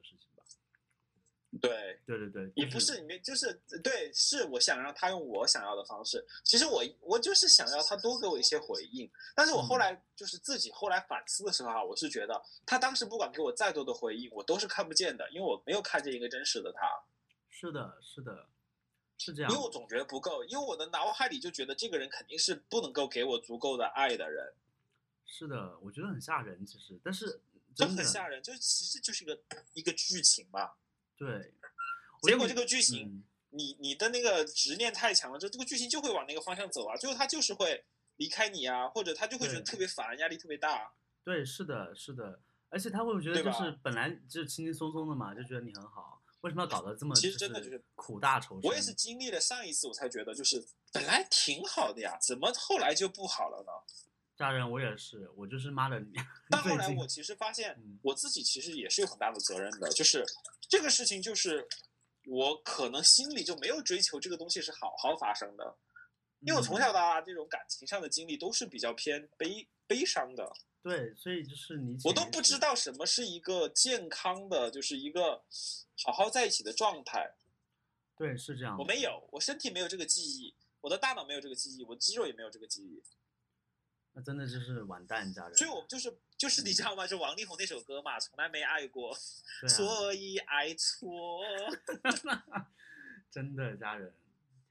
[1.61, 6.25] 对，对对对，也不是你们就是对，是我想让他用我想要的方式。
[6.43, 17.03] 其实我我就是想要他多给我一些回应，但是我后嗯来就是自己后来反思的时候啊，我是觉得他当时不管给我再多的回应，我都是看不见的，因为我没有看见一个真实的他，
[17.49, 18.47] 是的，是的，
[19.17, 19.63] 是这样因为。
[19.63, 24.53] 我总觉得不够，因为我的脑海里就觉得这个人肯定是不能够给我足够的爱的人，
[25.25, 27.39] 是的，我觉得很吓人，其实，但是
[27.75, 29.39] 就真的很吓人，就其实就是一个
[29.73, 30.73] 一个剧情嘛。
[31.17, 31.54] 对。
[32.23, 37.86] 结果这个剧情，嗯你你的那个执念太强了，就这个剧情就会往那个方向走啊，最后他就是会
[38.17, 40.91] 离开你啊，或者他就会觉得特别烦，压力特别大。
[41.23, 48.69] 对，是的，是的，而且他会觉得就是本来就是轻轻松松的嘛，就觉得你很好，为什么要搞得这么其实真的就是苦大仇深？
[48.69, 53.71] 我也是经历了上一次，我才觉得就是本来挺好的呀，怎么后来就不好了呢？
[54.38, 56.02] 家人，我也是，我就是妈的，
[56.50, 60.26] 但后来我其实发现嗯，我自己其实也是有很大的责任的，就是
[60.67, 61.65] 这个事情就是
[62.26, 65.78] 我可能心里就没有追求这个东西是好好发生的，
[66.41, 70.52] 因为我从小嗯到大这种感情上的经历都是比较偏悲悲伤的。
[70.84, 75.43] 对，所以就是你我都不知道什么是一个健康的，就是一个
[76.04, 77.36] 好好在一起的状态。
[78.15, 78.78] 对，是这样。
[78.78, 83.02] 我没有，我身体没有这个记忆，我的大脑没有这个记忆，我肌肉也没有这个记忆，
[84.17, 85.54] 那真的就是完蛋，家人。
[85.58, 87.06] 所以我就是就是你知道吗？
[87.06, 89.12] 就王力宏那首歌嘛，从来没爱过，
[89.62, 91.41] 啊，所以爱错。
[93.30, 94.13] 真的家人，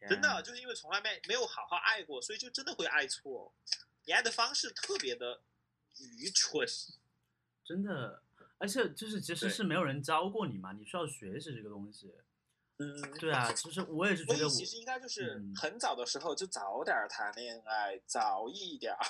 [0.09, 3.55] 真的就是因为从来没没有好好爱过，所以就真的会爱错。
[4.07, 5.43] 你爱的方式特别的
[5.99, 6.67] 愚蠢。
[7.63, 8.23] 真的，
[8.57, 12.15] 而且就是其实是没有人教过你嘛，你需要学习这个东西。
[12.79, 19.01] 嗯，对啊，其实我也是觉得其实应该就是嗯很早的时候就早点儿谈恋爱，早一点儿。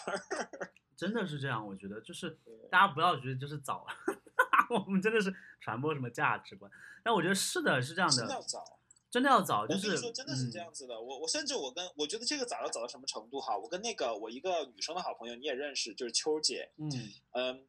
[0.97, 2.39] 真的是这样，我觉得就是
[2.71, 3.87] 大家不要觉得就是早，
[4.71, 6.71] 我们真的是传播什么价值观，
[7.03, 8.79] 但我觉得是的，是这样的真的要，早。
[9.11, 11.01] 真的要早，我跟就是你说，真的是这嗯样子的。
[11.01, 13.57] 我我甚至我跟我觉得这个早要早到什么程度哈？
[13.57, 16.73] 我跟那个我一个女生的好朋友你也认识，就是秋姐。
[16.79, 16.91] 嗯
[17.31, 17.65] 嗯，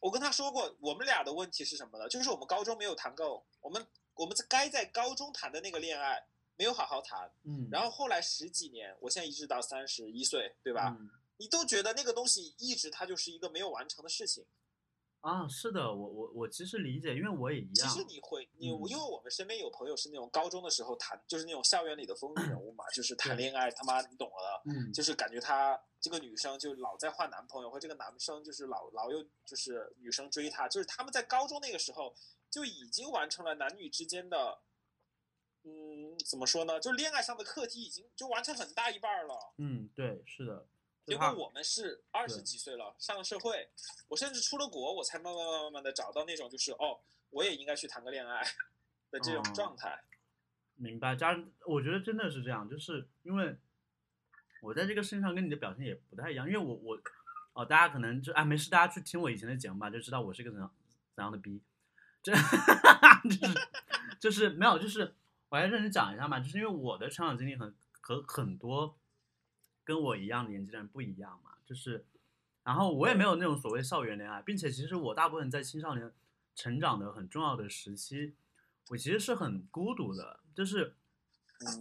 [0.00, 2.08] 我跟她说过，我们俩的问题是什么呢？
[2.08, 3.84] 就是我们高中没有谈够，我们
[4.16, 6.26] 我们在该在高中谈的那个恋爱
[6.56, 10.96] 没有好好谈，嗯，然后后来十几年，我现在一直到三十一岁，对吧？
[10.98, 14.46] 嗯你都觉得那个东西一直它就是一个没有完成的事情。
[15.20, 17.90] 啊，是的，我我我其实理解，因为我也一样。
[17.90, 32.14] 其实你会，你嗯因为我们身边有朋友是那种高中的时候谈，就是那种校园里的风云人物嘛，就是谈恋爱，他妈你懂了，嗯，就是感觉他这个女生就老在换男朋友，或这个男生就是老老有就是女生追他，就是他们在高中那个时候
[32.50, 34.60] 就已经完成了男女之间的，
[35.64, 36.80] 嗯，怎么说呢？
[36.80, 39.54] 就恋爱上的课题已经就完成很大一半儿了。
[39.58, 40.66] 嗯，对，是的。
[41.06, 43.70] 就他结果我们是二十几岁了，上了社会，
[44.08, 48.42] 我甚至出了国，我才慢慢慢慢慢的找到那种就是哦，我也应该去谈个恋爱
[49.10, 50.02] 的这种哦状态。
[50.74, 53.56] 明白，家人，我觉得真的是这样，就是因为
[54.60, 57.00] 我在这个事情上跟你的表现也不太一样，因为我我
[57.52, 60.74] 哦，大家可能就啊没事，大家去听我以前的节目吧，就知道我是一个怎样
[61.14, 61.62] 怎样的逼，
[62.26, 62.32] 这
[63.30, 63.68] 就是
[64.18, 65.14] 就是没有，就是
[65.48, 68.96] 我还认真讲一下嘛，就是因为我的成长经历很和很多
[69.84, 72.04] 跟我一样年纪的人不一样嘛，就是
[72.64, 76.12] 然后我也没有那种所谓校园恋爱，并且其实我大部分在青少年
[76.56, 78.34] 成长的很重要的时期，
[78.88, 80.96] 我其实是很孤独的，就是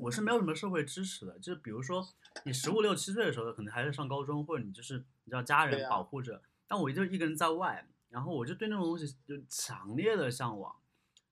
[0.01, 2.07] 我是没有什么社会支持的，就是比如说
[2.43, 10.73] 你十五六七岁的时候，可能还在上高中，或者你就是你知道家人保护着，但我就一个人在外，然后我就对那种东西就强烈的向往，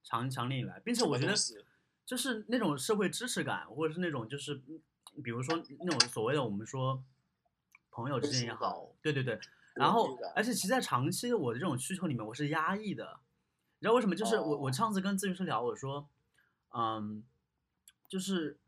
[0.03, 1.33] 强强烈以来，并且我觉得
[2.05, 7.01] 就是那种社会支持感，或者是那种就是嗯比如说那种所谓的我们说
[7.89, 9.39] 朋友之间也好，对对对，
[9.75, 13.21] 然后而且其实在长期的我的这种需求里面，我是压抑的。
[13.79, 14.13] 你知道为什么？
[14.13, 16.09] 就是我我哦上次跟咨询师聊，我说，
[16.75, 17.23] 嗯，
[18.09, 18.59] 就是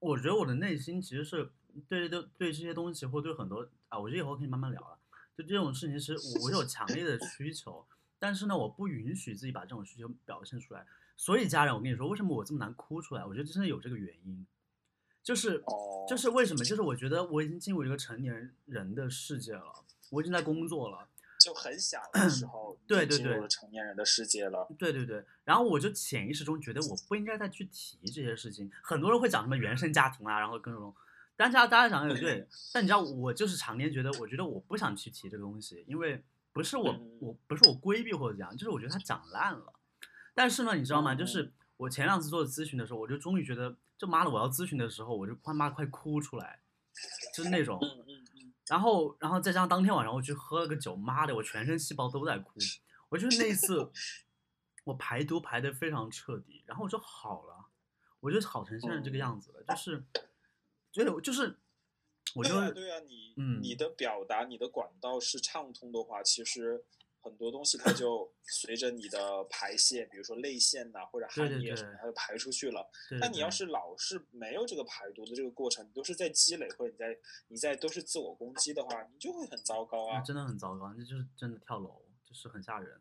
[0.00, 1.52] 我觉得我的内心其实是
[1.88, 4.98] 对对对这些东西，或对很多啊，我觉得以后可以慢慢聊了。
[5.36, 7.84] 就这种事情，其实我我有强烈的需求，
[8.18, 10.86] 但是呢，我不允许自己把这种需求表现出来。
[11.16, 13.24] 所以家人，我跟你说，为什么我这么难哭出来？
[13.24, 14.46] 我觉得真的有这个原因，
[15.22, 16.64] 就是哦，就是为什么？
[16.64, 21.08] 就是我觉得我已经进入一个成年人的世界了，我已经在工作了。
[21.40, 24.66] 就很小的 时候对对对进入了成年人的世界了。
[24.78, 28.70] 对对对，然后我就潜意识中觉得我不应该再去提这些事情。
[28.82, 30.94] 很多人会讲什么原生家庭啊，然后各种，
[31.36, 39.72] 大家大家讲的也对，但你知道我就是常年觉得，我觉得我不想去提这个东西，因为不是我嗯我不是我规避或者怎样，就是我觉得它讲烂了。
[40.34, 41.14] 但是呢，你知道吗？
[41.14, 46.60] 就是我前两次做咨询的时候，我就终于觉得，这妈的我要咨询的时候，我就快妈快哭出来，
[47.36, 47.80] 就是那种。
[48.66, 52.52] 然后，然后再加上当天晚上我去喝了个酒，妈的，我全身细胞都在哭。
[53.10, 53.92] 我就是那一次，
[54.84, 57.66] 我排毒排的非常彻底，然后我就好了，
[58.20, 60.02] 我就好成现在这个样子了，就是，
[60.94, 61.58] 对，就是，
[62.34, 66.84] 我就对啊对啊，你嗯你的表达你的管道是畅通的话，其实
[67.20, 72.88] 很多东西它就随着你的排泄，比如说泪腺呐、或者汗液什么，它就排出去了。
[73.08, 80.20] 对对对那你要是老是没有这个排毒的这个过程，你都是在积累，或者你在你在都是自我攻击的话，你就会很糟糕啊。
[80.20, 83.00] 真的很糟糕，那就是真的跳楼，就是很吓人。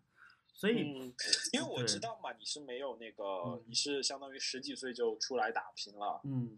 [0.56, 1.14] 所以，嗯，
[1.52, 6.58] 因为我知道嘛，你是没有那个，嗯你是相当于十几岁就出来打拼了，嗯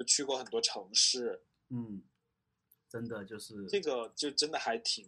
[0.00, 2.02] 就去过很多城市，嗯，
[2.88, 5.06] 真的就是这个就真的还挺，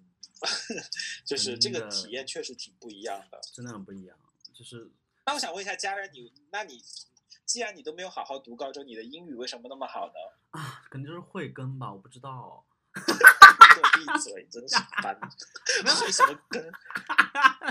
[1.24, 3.40] 就是这个体验确实挺不一样的。
[3.54, 4.18] 真的很不一样，
[4.52, 4.92] 就是
[5.24, 6.84] 那我想问一下家人，你那你
[7.46, 10.60] 既然你都没有好好读高中，你的英语为什么那么好呢？
[10.60, 12.62] 啊，可能就是慧根吧，我不知道。
[12.92, 15.18] 闭嘴，真是烦！
[16.04, 16.70] 为什么跟？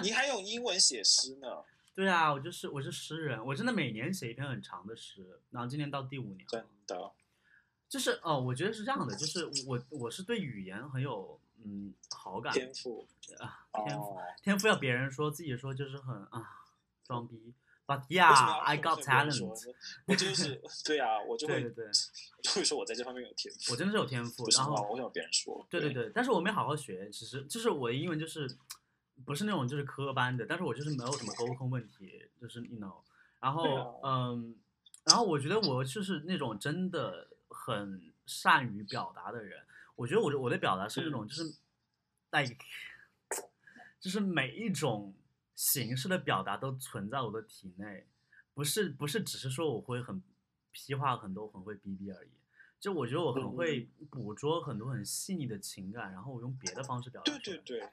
[0.01, 1.47] 你还用英文写诗呢？
[1.93, 7.11] 对啊，我就是我是诗人，我真的每年写一篇很长的诗，然后今年到第五年了真的，
[7.89, 13.07] 就是哦，我觉得是这样的，就是我我是对语言很有嗯好感天赋
[13.39, 14.21] 啊，天赋哦。
[14.41, 16.63] 天赋要别人说，自己说就是很啊
[17.03, 17.53] 装逼。
[17.85, 19.73] But yeah, 要 I got talent。
[20.07, 21.91] 我就是对啊，我就会对对对，
[22.41, 23.73] 就会说我在这方面有天赋。
[23.73, 24.47] 我真的是有天赋？
[24.51, 25.67] 然后我想别人说。
[25.69, 28.47] 对对对，但是我没好好学，其实就是我的英文就是
[29.25, 33.01] 不是那种就是科班的，但是我就是没有什么沟通问题，就是 you know，
[33.39, 34.29] 然后、啊。
[34.31, 34.55] 嗯，
[35.03, 41.43] 然后我觉得我就是那种真的很善于表达的人，我觉得我的我的表达是那种就是、
[42.31, 42.55] like，
[43.99, 45.15] 就是每一种
[45.55, 48.05] 形式的表达都存在我的体内，
[48.53, 50.21] 不是不是只是说我会很
[50.71, 52.29] 批话很多，很会逼逼而已。
[52.79, 57.57] 就我觉得我很嗯会捕捉很多很细腻的情感，然后我用别的方式表达对出来。
[57.57, 57.89] 对对，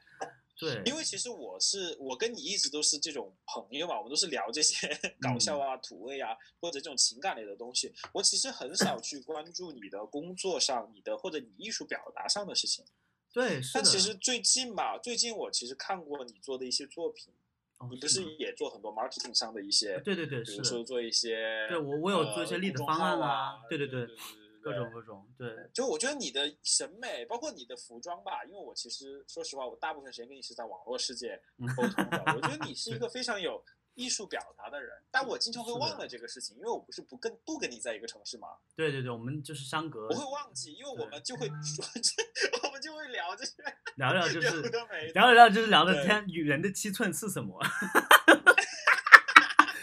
[0.59, 4.87] 对因为其实我是我跟你一直都是这种朋友嘛，我们都是聊这些
[5.21, 7.93] 搞笑啊、土味啊，或者这种情感类的东西。
[8.13, 12.83] 我其实很少去关注你的工作上、你的或者你艺术表达上的事情。
[13.31, 13.61] 对。
[13.73, 17.33] 但其实最近吧，最近我其实看过你做的一些作品，
[17.77, 24.38] 哦你不是也做很多 marketing 上的一些，对对对比如说做一些，对我我有做一些呃立的方案号啊对对对对对对？
[24.61, 31.41] 各种各种，对，就我觉得你的审美，包括你的服装吧，因为我其实说实话，我大部分时间跟你是在网络世界
[31.75, 32.23] 沟通的。
[32.35, 33.63] 我觉得你是一个非常有
[33.95, 43.53] 艺术表达的人，但我经常会忘了这个事情，因为我不是不跟不跟你在一个城市嘛，对对对，我们就是相隔我会忘记，因为我们就会说这，我们就会聊这些
[43.97, 44.61] 聊聊，就是。
[45.13, 47.59] 聊一聊，就是聊的天与人的七寸是什么，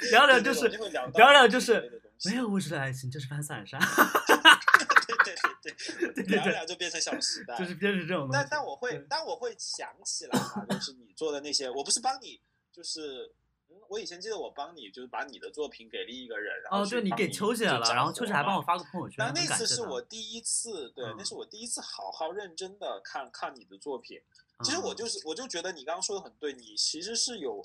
[0.11, 3.79] 聊聊就是聊到聊聊就是没有物质的爱情，就是翻散沙，
[5.25, 8.49] 对对对对，聊聊就变成小时代，就是变成这种东但西。
[8.51, 12.41] 但我会，但我会想起来啊，就是你做的那些，我不是帮你，
[12.73, 13.35] 就是，
[13.69, 18.63] 嗯，我以前记得我帮你，就是把你的作品给另一个人，然后哦，去对你给秋姐了，然后秋姐还帮我。
[18.67, 24.21] 发个朋友圈，那很感谢她次是我第一次，对，那嗯是我第一次好好认真的看看你的作品。
[24.65, 27.63] 其实我嗯就是，我就觉得你刚刚说的很对，你其实是有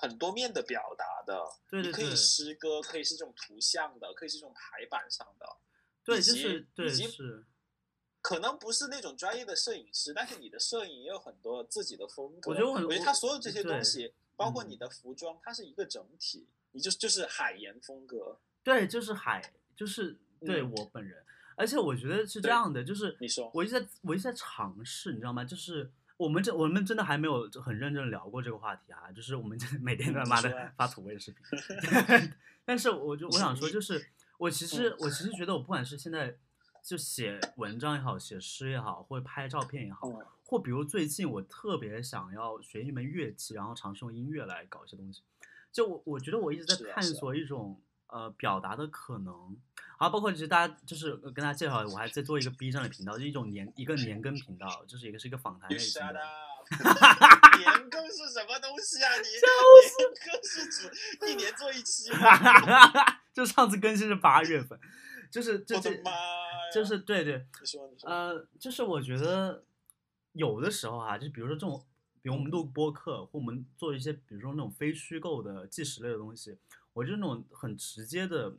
[0.00, 1.42] 很多面的表达的。
[1.68, 5.46] 对对你可以诗歌，可以是这种图像的，可以是这种排版上的。
[6.04, 7.44] 对，以及就是对以及是，
[8.22, 12.50] 可能不是那种专业的摄影师，但是你的摄影也有很多自己的风格。
[12.50, 18.40] 我觉得我觉得他所有这些东西，包括嗯你的服装，它是一个整体，你就就是海盐风格。
[18.62, 21.24] 对，就是海，就是对嗯我本人，
[21.56, 25.44] 而且我觉得是这样的，就是你说我一直在我一直在尝试，你知道吗？
[25.44, 31.42] 就是我们这我们真的还没有很认真聊过这个话题啊，就是我们真的每天都他妈的发土味视频，
[32.62, 34.06] 但是我就我想说，就是
[34.36, 36.36] 我其实我其实觉得我不管是现在
[36.82, 45.22] 就写文章也好，写诗也好，或者拍照片也好，嗯或比如最近我特别想要学一门乐器，然后尝试用音乐来搞一些东西。
[45.72, 47.80] 就我我觉得我一直在探索一种
[48.10, 49.56] 呃表达的可能，
[49.98, 56.20] 啊，包括其实大家就是呃跟大家介绍，我还在做一个 B 站的频道，就是一种年一个年更频道，就是一个是一个访谈类型的。
[57.58, 59.10] 年更是什么东西啊？
[59.16, 59.40] 你年
[60.24, 60.90] 更是指
[61.26, 62.28] 一年做一期吗？
[63.34, 64.78] 就上次更新是八月份，
[65.30, 66.70] 就是就这我的妈呀！
[66.72, 67.44] 就是对对，
[68.04, 69.64] 呃，就是我觉得
[70.32, 71.84] 有的时候哈、就是比如说这种，
[72.22, 76.56] 比如我们录播客，或我们做一些，比如说那种非虚构的纪实类的东西，
[76.92, 78.56] 我就那种很直接的、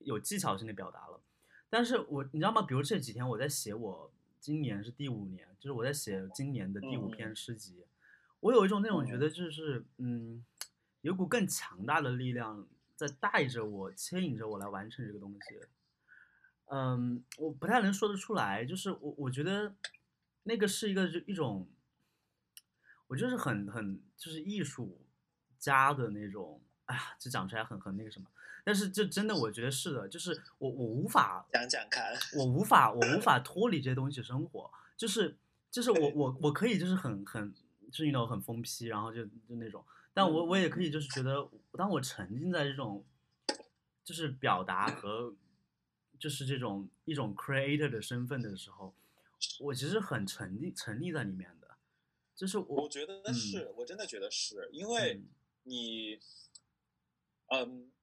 [0.00, 1.20] 有技巧性的表达了。
[1.68, 2.62] 但是我你知道吗？
[2.62, 7.84] 比如这几天我在写我今年是第五年，就是我在写今年的第五嗯篇诗集，
[8.40, 10.44] 我有一种那种觉嗯得就是嗯，
[11.02, 12.66] 有股更强大的力量
[12.96, 15.60] 在带着我、牵引着我来完成这个东西。
[16.72, 19.74] 嗯，我不太能说得出来，就是我我觉得
[20.44, 21.68] 那个是一个就一种，
[23.08, 25.00] 我就是很很就是艺术
[25.58, 26.60] 家的那种，
[26.90, 28.26] 哎呀，这讲出来很很那个什么，
[28.64, 32.12] 但是这真的我觉得是的，就是我我无法讲讲看。
[32.36, 35.36] 我无法我无法脱离这些东西生活，就是
[35.70, 37.54] 就是我我我可以就是很很
[37.92, 43.04] 就是那种很疯批，然后就就那种，但我我也可以就是觉得，当我沉浸在这种
[44.04, 45.32] 就是表达和
[46.18, 48.92] 就是这种一种 creator 的身份的时候，
[49.60, 51.68] 我其实很沉溺沉溺在里面的，
[52.34, 53.32] 就是我我觉得嗯。
[53.32, 54.68] 是，我真的觉得是。
[54.72, 55.28] 因为嗯
[55.62, 56.20] 你，嗯，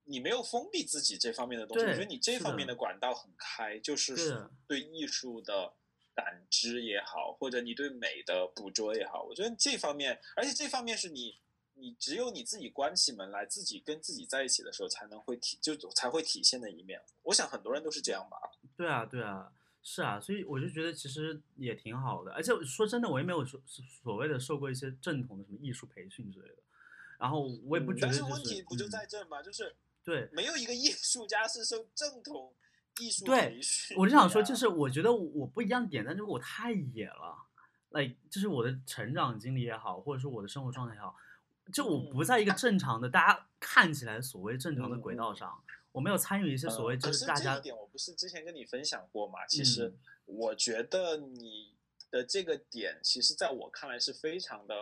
[0.06, 5.74] 你没有封闭自己这方面的东西，我觉得你这方面的管道很开，就是对艺术的
[6.14, 11.40] 感知也好，或者你对美的捕捉也好，我觉得这方面，而且这方面是你。
[11.80, 17.00] 你只有你自己关起门来，自己跟自己在一起的时候，才能会体就才会体现的一面。
[17.22, 18.38] 我想很多人都是这样吧。
[18.76, 26.64] 对啊，对啊，是啊，所以我就觉得其实也挺好的，而且说真的，我也没有说所谓的受过一些正统的什么艺术培训之类的，
[27.18, 28.90] 然后我也不觉得但是问题不就嗯。
[28.90, 29.42] 在这吗？
[29.42, 32.54] 就是对，没有一个艺术家是受正统
[33.00, 34.56] 艺术对培训我就想说，就。
[34.56, 37.38] 是我觉得我不一样的点但就是我太野了
[37.90, 41.16] ，like 就是我的成长经历也好，或者说我的生活状态也好，
[41.72, 45.34] 就我不在一个正常的大家看起来所谓正常的轨道。
[45.34, 45.62] 上，
[45.92, 49.46] 我没有参与一些所谓就是大家这一点，我不是之前跟你分享过嘛？
[49.48, 49.98] 其实嗯。
[50.26, 51.74] 我觉得你
[52.12, 54.76] 的这个点，其实在我看来是非常的，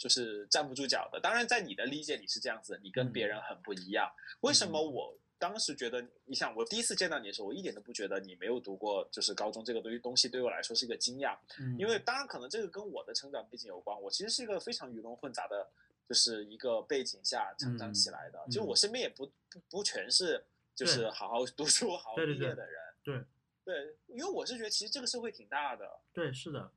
[0.00, 1.20] 就是站不住脚的。
[1.20, 4.10] 当然，在你的理解里是这样子，你跟别人很不一样。
[4.40, 11.36] 为什么嗯我当时觉得，你想我第一次见到你的时候，我一点都不觉得你没有读过，就是高中这个东西东西对我来说是一个惊讶。
[11.58, 15.68] 嗯因为当然可能这个跟我的成长背景有关，我其实是一个非常鱼龙混杂的，
[16.08, 18.42] 就是一个背景下成长起来的。
[18.46, 20.42] 嗯就我身边也不不不全是
[20.74, 22.80] 就是好好读书、好好毕业的人。
[23.02, 23.22] 对
[23.62, 26.00] 对，因为我是觉得其实这个社会挺大的。
[26.12, 26.72] 对是的，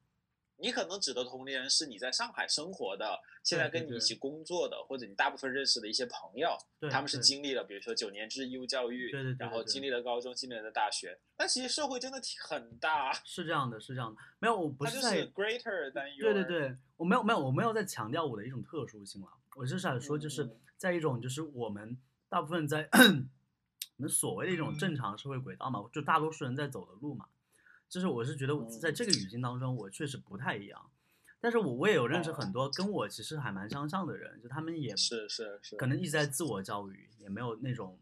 [0.58, 9.84] 你可能指的同龄人是你在上海生活的，现在跟你一起工作的，或者你大部分认识的一些朋友，对他们是经历了，比如说九年制义务教育，对对然后经。
[9.84, 11.20] 历了高中，经历了大学。
[11.36, 19.28] 但其实社会真的挺很大，是这样的，是这样的，没有我不是在 greater than your 对对对，我没有没有我没有在强调我的一种特殊性了，
[19.58, 21.98] 我就是想说，就是在一种就是我们
[22.30, 22.88] 大部分在
[23.98, 27.26] 我们所谓的一种正常社会轨道嘛，就大多数人在走的路嘛。
[27.94, 30.90] 就是我是觉得在这个语境当中，我确实不太一样。
[31.40, 38.00] 但是我我也有认识很多跟我其实还蛮相像的人，就他们也是是是，可能一直在自我教育，也没有那种，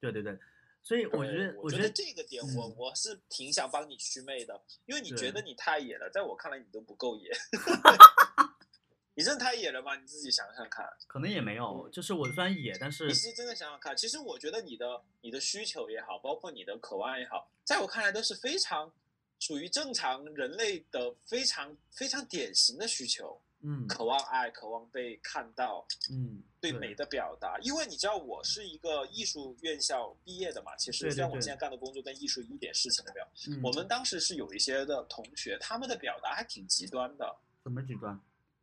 [0.00, 0.36] 对对对。
[0.82, 7.30] 所以我觉得，我觉得这个点，我我是挺想帮你祛魅的，因为你觉得你太野了，在我看来你都不够野。
[9.14, 9.94] 你真的太野了吗？
[9.94, 10.84] 你自己想想看。
[11.06, 18.92] 可能也没有，就是我虽然野，但是你其实真的想想看，其实我觉得你的你的需求也好，包括你的渴望也好，在我看来都是非常
[19.38, 23.40] 属于正常人类的非常非常典型的需求。
[23.60, 25.84] 嗯，渴望爱，渴望被看到。
[26.12, 33.60] 嗯，对美的表达，因为你知道我是一个艺术院校毕业的嘛，其实虽然我现在干的工作跟艺术一点事情都没有。
[33.68, 37.36] 我们当时是有一些的同学，他们的表达还挺极端的。
[37.64, 38.20] 怎么极端？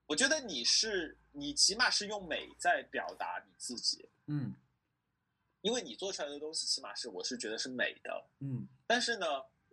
[0.07, 4.55] 我觉得你是你起码是用美在表达你自己，嗯，
[5.59, 8.65] 因为你做出来的东西起码是我是觉得是美的，嗯。
[8.87, 9.25] 但是呢，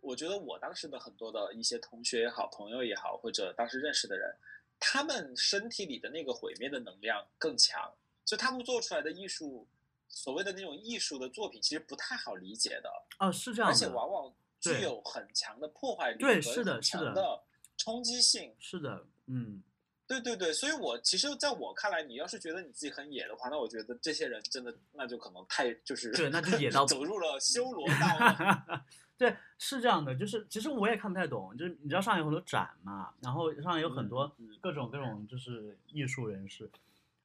[0.02, 4.36] 我觉得我当时的很多的一些同学也好，朋友也好，或者当时认识的人，
[4.78, 7.90] 他们身体里的那个毁灭的能量更强，
[8.24, 9.66] 所以他们做出来的艺术，
[10.08, 12.90] 所谓的那种艺术的作品，其实不太好理解的。
[13.20, 17.42] 哦，是这样，而且往往具有很强的破坏力，对，是的，是的，
[17.78, 19.62] 冲击性，是的，嗯。
[20.04, 28.82] 对对对，所以我其实在我看来，你要是觉得你自己很野的话，那我觉得这些人真的那就可能太就是对，那就野到 走入了修罗道。
[29.22, 36.68] 对，是这样的，就是其实我也看不太懂，就是你知道上海有很多展嘛，然后上海有很多各种各种就是艺术人士，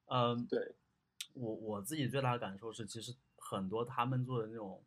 [0.06, 0.76] 嗯，对，
[1.32, 4.80] 我我自己最大的感受是，其实很多他们做的那种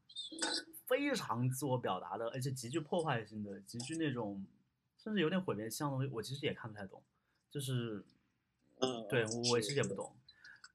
[0.88, 4.46] 非常自我表达的，而且极具破坏性的，极具那种
[4.98, 7.04] 甚至有点毁灭性的东西，我其实也看不太懂。
[7.50, 8.06] 就是，
[8.80, 10.16] 嗯，对我我其实也不懂，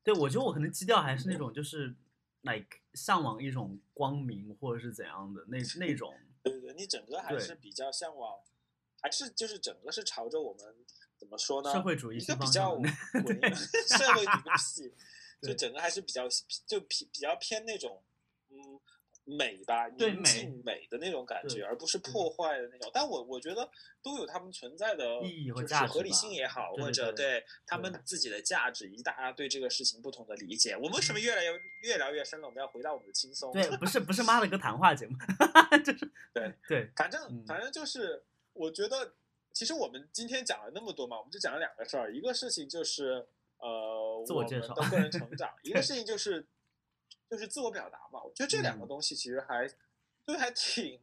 [0.05, 1.95] 对我觉得我可能基调还是那种就是
[2.43, 6.13] ，like 向往一种光明或者是怎样的那那种。
[6.51, 8.39] 对对对，你整个还是比较向往，
[9.03, 10.75] 还是就是整个是朝着我们
[11.17, 11.73] 怎么说呢？
[11.73, 14.95] 社会主义一个比较社会主义系，
[15.43, 16.29] 就整个还是比较
[16.67, 18.03] 就比比较偏那种，
[18.51, 18.81] 嗯。
[19.27, 22.89] 美吧，宁静美的那种感觉，而不是破坏的那种。
[22.95, 23.69] 但我我觉得
[24.01, 30.77] 都有他们存在的意义和价值，合理性也好，或者对他们自己的价值，以及大家对这个事情不同的理解。
[30.77, 31.51] 我们为什么越来越
[31.83, 32.47] 越聊越深了？
[32.47, 33.53] 我们要回到我们的轻松。
[33.53, 35.17] 对，不是不是 妈的个谈话节目，
[35.85, 38.23] 就是对对，反正反正就是，
[38.53, 39.15] 我觉得
[39.53, 43.27] 其实我们今天讲了那么多嘛，我们就讲了两个事儿，一个事情就是
[43.59, 46.47] 呃，自我介绍的个人成长， 一个事情就是。
[47.29, 49.69] 就是自我表达嘛，我觉得这两个东西其实还，
[50.27, 51.01] 就还挺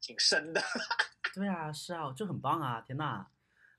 [0.00, 0.60] 挺深的。
[1.34, 2.80] 对啊，是啊，就很棒啊！
[2.86, 3.26] 天呐，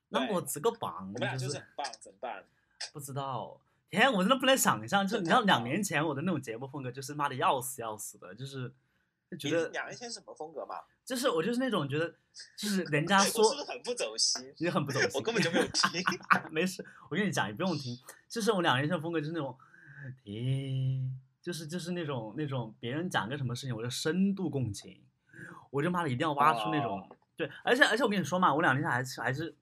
[0.09, 2.43] 那我这个榜，我们俩就是很棒，怎么办？
[2.93, 3.59] 不知道，
[3.89, 8.73] 天，我真的不能想象，就你知道 两年前我的那种节目风格，就是妈的要死要死的，就是
[9.29, 10.75] 就觉得两年前什么风格嘛？
[11.05, 12.15] 就是我就是那种觉得，
[12.57, 14.53] 就是人家说是不是很不走心？
[14.57, 16.03] 你很不走心，我根本就没有听。
[16.49, 17.99] 没事，我跟你讲，你不用听。
[18.29, 19.55] 就是我两年前风格就是那种
[20.23, 21.19] 听。
[21.43, 25.03] 就是就是那种那种别人讲个什么事情，我就深度共情，
[25.69, 29.53] 我就妈的一定要挖出那种对，而且而且我跟你说嘛，我两年前还是还是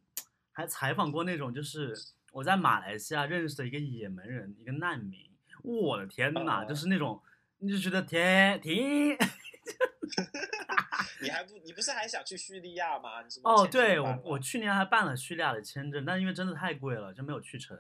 [0.52, 1.92] 还采访过那种，就是
[2.34, 5.20] 我在马来西亚认识的一个也门人，一个难民，
[5.64, 7.20] 我的天呐，就是那种
[7.58, 9.18] 你就觉得天停，
[11.24, 13.24] 你还不你不是还想去叙利亚吗？
[13.44, 17.76] 哦，对我我去年还办了叙利亚的签证，但因为真的太贵了，就没有去成。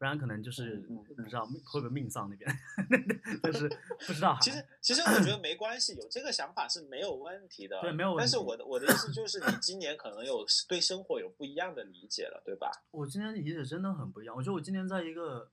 [0.00, 0.78] 不然可能就是
[1.14, 2.50] 不知道会不会命丧那边，
[3.42, 3.68] 但是
[4.06, 4.34] 不知道。
[4.40, 7.78] 其实 其实我觉得没关系，有这个想法是没有问题的。
[7.82, 8.20] 对，没有问题。
[8.20, 12.70] 但是我的我的意思就是，你今年可能有对生活有不一样的理解了，对吧？
[12.92, 14.34] 我今年理解真的很不一样。
[14.34, 15.50] 我觉得我今年在一个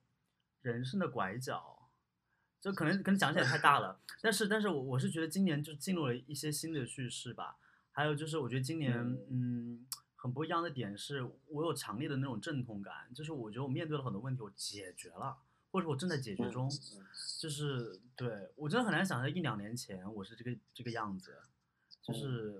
[0.61, 1.89] 人生的拐角，
[2.61, 7.57] 就可能可能讲起来太大了， 但是但是我我是觉得今年就进入了一些新的叙事吧。
[7.91, 8.95] 还有就是我觉得今年
[9.29, 9.85] 嗯。
[10.19, 15.37] 很不一样的点是，我有强烈的那种阵痛感，就是我觉得我面对了很多问题，我解决了，
[15.71, 16.67] 或者我正在解决中，
[17.39, 21.37] 就是对我真的很难想象一两年前我是这个这个样子，
[22.01, 22.59] 就是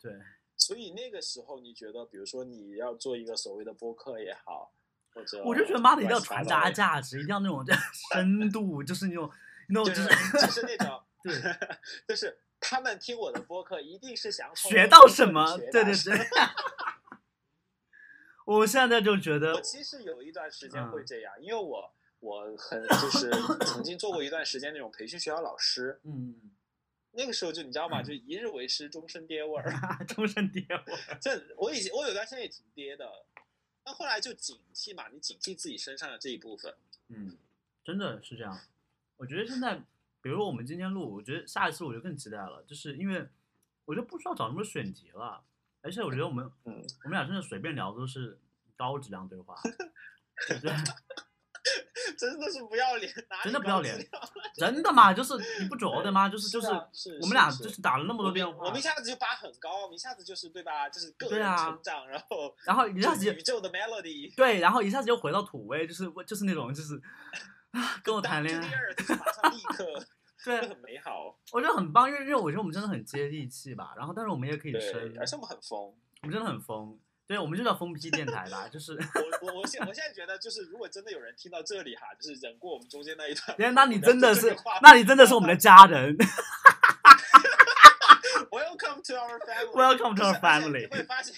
[0.00, 0.12] 对。
[0.56, 4.72] 所以那个时候你觉得，比如说你要做一个所谓的播客也好，
[5.12, 7.62] 或者我就觉得妈的一定要传达价值，一定要那种
[8.14, 9.30] 深度，就是那种
[9.68, 10.08] 那种就是
[10.40, 11.34] 就是那种 对，
[12.08, 12.38] 就是。
[12.58, 15.58] 他们听我的播客，一定是想学到什么？
[15.70, 16.18] 对对对。
[18.46, 23.30] 我现在就觉得，我其实有一段时间会这样，因为我我很就是
[23.66, 26.00] 曾经做过一段时间那种培训学校老师。
[26.04, 26.52] 嗯。
[27.12, 28.02] 那个时候就你知道吗？
[28.02, 29.70] 就一日为师，终身爹味儿。
[30.08, 31.18] 终身爹味儿。
[31.20, 33.10] 这我以前我有段时间也挺爹的，
[33.84, 36.74] 但后来就警惕嘛，你警惕自己身上的这一部分。
[37.08, 37.36] 嗯，
[37.84, 38.58] 真的是这样。
[39.18, 39.82] 我觉得现在。
[40.22, 43.28] 比如我们今天录，我觉得下一次我就更期待了，就是因为
[43.84, 45.44] 我就不需要找什么选题了，
[45.86, 46.74] 而且我觉得我们嗯，
[47.04, 48.36] 我们俩真的随便聊都是
[48.76, 49.54] 高质量对话？
[52.18, 53.12] 真的是不要脸，
[53.42, 53.96] 真的不要脸
[54.56, 55.12] 真的吗？
[55.14, 56.28] 就是你不觉得吗？
[56.28, 56.66] 就是就是
[57.20, 60.88] 我们俩就是打了那么多电话我们一，下子就拔很高，我们一下子就是对吧？
[60.88, 67.00] 就是个人对啊成长，然后然后一下子宇宙的 melody，对，然后一下子又回到土味，就是就是那种就是
[67.72, 68.70] 啊，跟我谈恋爱
[69.08, 69.84] 马上立刻
[70.46, 71.36] 对，很美好。
[71.50, 75.80] 我觉得很棒，因为因为我觉得我们真的很接地气吧，然后但是我们也可以对深，，而且我们很疯。
[76.22, 86.16] 我们真的很疯，对，我们就叫疯批电台吧，就是，我我我现我现在觉得，就是如果真的有人听到这里哈，就是忍过我们中间那一段， 那那你真的是那你真的是我们的家人，
[88.50, 89.74] Welcome to our family.
[89.74, 91.34] Welcome to our family 你会发现，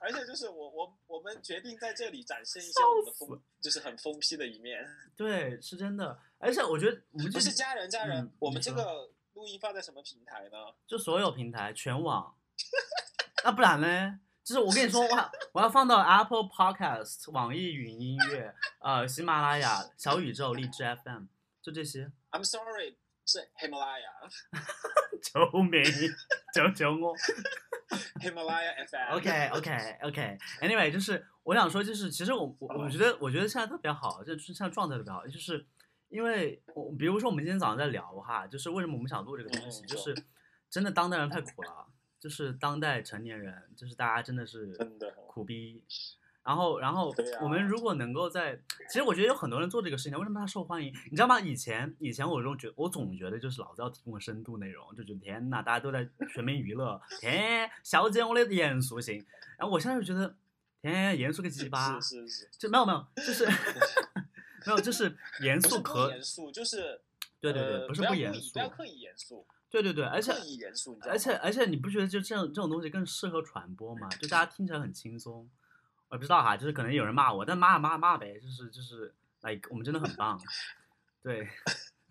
[0.00, 4.84] 而且就是我我我们决定在这里展现一下我们的笑疯，就是很疯批的一面。
[5.16, 10.56] 对，是真的，而且我觉得我们不就是家人，家人嗯，我们这个录音放在什么平台呢？
[10.86, 12.36] 就所有平台全网，
[13.44, 14.20] 那不然呢？
[14.44, 21.24] 就是我跟你说，我我要放到 Apple Podcast、网易云音乐、呃喜马拉雅、小宇宙、荔枝 FM，
[21.62, 22.12] 就这些。
[22.30, 24.02] I'm sorry，是 Himalaya
[25.22, 25.82] 救命！
[26.54, 27.16] 救救我
[28.20, 29.16] ！Himalaya FM。
[29.16, 30.38] OK OK OK。
[30.60, 35.66] Anyway，就是我想说，就是其实我我我觉得我觉得现在特别好，就是现在状态特别好，就是
[36.08, 40.14] 因为我比如说我们今天早上在聊哈，就是为什么我们想录这个东西，嗯就是
[40.68, 41.86] 真的当代人太苦了，
[42.20, 45.84] 就是当代成年人，就是大家真的是真的苦逼。
[46.44, 48.54] 然后，然后我们如果能够在，
[48.90, 50.92] 其实我觉得有很多人做这个事情，为什么他受欢迎？
[51.10, 51.40] 你知道吗？
[51.40, 59.24] 以前以前我总觉我总觉得就是老子要提供深度内容，就觉得天呐，大家都在全民娱乐，天消减我的严肃性。
[59.56, 60.36] 然后我现在就觉得，
[60.82, 63.46] 天严肃个鸡巴，是是是，就没有没有，就是
[64.66, 67.00] 没有，就是严肃可严肃，就是
[67.40, 70.32] 对对对，呃不是不严肃不，要刻意严肃，对对对，而且
[71.02, 74.08] 而且而且你不觉得就这种这种东西更适合传播吗？
[74.20, 75.48] 就大家听起来很轻松。
[76.08, 80.40] 我不知道哈，就是可能有人骂我，但骂骂骂呗，就是就是，like 我们真的很棒，
[81.22, 81.48] 对，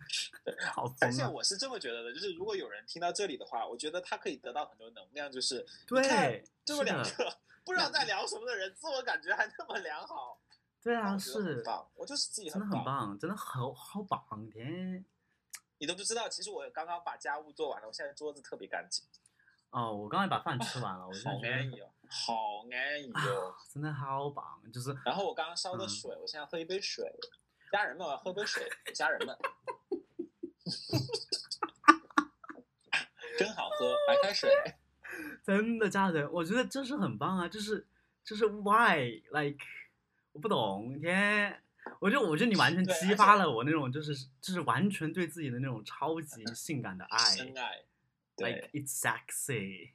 [0.72, 0.92] 好！
[1.00, 10.38] 而且我是这么觉得的，就是如果有人听到这里的话，我觉得他可以得到很多能量，就是看对，这么两，个不知道在聊什么的人，自我感觉还那么良好，
[10.82, 15.04] 对啊，是，棒，我就是自己真的很棒，真的好好棒，天！
[15.78, 19.04] 你都不知道，其实我刚刚把家务做完了，我现在桌子特别干净，
[19.70, 23.48] 哦，我刚才把饭吃完了，我现好在觉得好安逸哦。
[23.48, 27.04] 啊，真的好棒，就是然后我刚刚烧的嗯水，我现在喝一杯水。
[27.72, 28.68] 家人们，我要喝杯水。
[28.94, 29.36] 家人们，
[33.36, 34.50] 真好喝，白开水。
[35.42, 37.86] 真的家人，我觉得这是很棒啊，就是
[38.24, 39.64] 就是 why like
[40.32, 41.62] 我不懂，天，
[42.00, 47.84] 我觉得我觉得你完全激发了我那种就是就是完全对自己的那种超级性感的爱深爱
[48.36, 49.90] ，，like 对，it's sexy，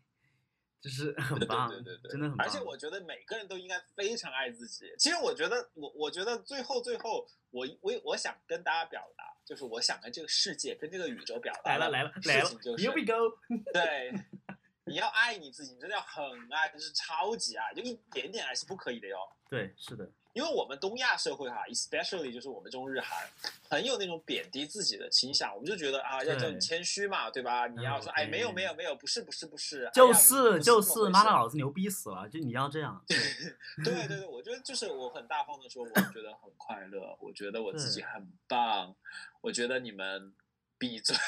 [0.82, 2.48] 就是很对棒，对对对对，真的很棒。
[2.48, 4.86] 而且我觉得每个人都应该非常爱自己。
[4.98, 13.38] 其实我觉得，我我觉得最后最后，我我我想跟大家表达，就是我想跟这个世界、跟这个宇宙表达来了来了来了事情就，Here we go，
[13.74, 14.14] 对。
[14.86, 19.18] 你要爱你自己，你真的要很爱，就是超级爱，就一点点爱是不可以的哟。
[19.48, 23.28] 对，是的，因为我们东亚社会哈，especially 就是我们中日韩，
[23.70, 25.54] 很有那种贬低自己的倾向。
[25.54, 27.68] 我们就觉得啊，要叫你谦虚嘛，对吧？
[27.68, 33.18] 你要说，哎，没有没有没有，不是不是不是，就是不就是妈的，老子牛逼死了，就你要这样， 对
[33.84, 38.96] 对对对，我觉得就是我很大方的说，我觉得很快乐，我觉得我自己很棒，
[39.42, 40.34] 我觉得你们
[40.78, 41.16] 闭嘴。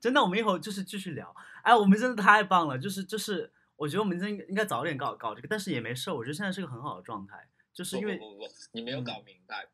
[0.00, 1.34] 真的，我们一会儿就是继续聊。
[1.62, 9.66] 哎，我们真的太棒了，就是就是，我觉得我们真应应该早点搞搞这个，但是也没事，我觉得现在是个很好的状态，就是因为不不不不，你没有搞明白，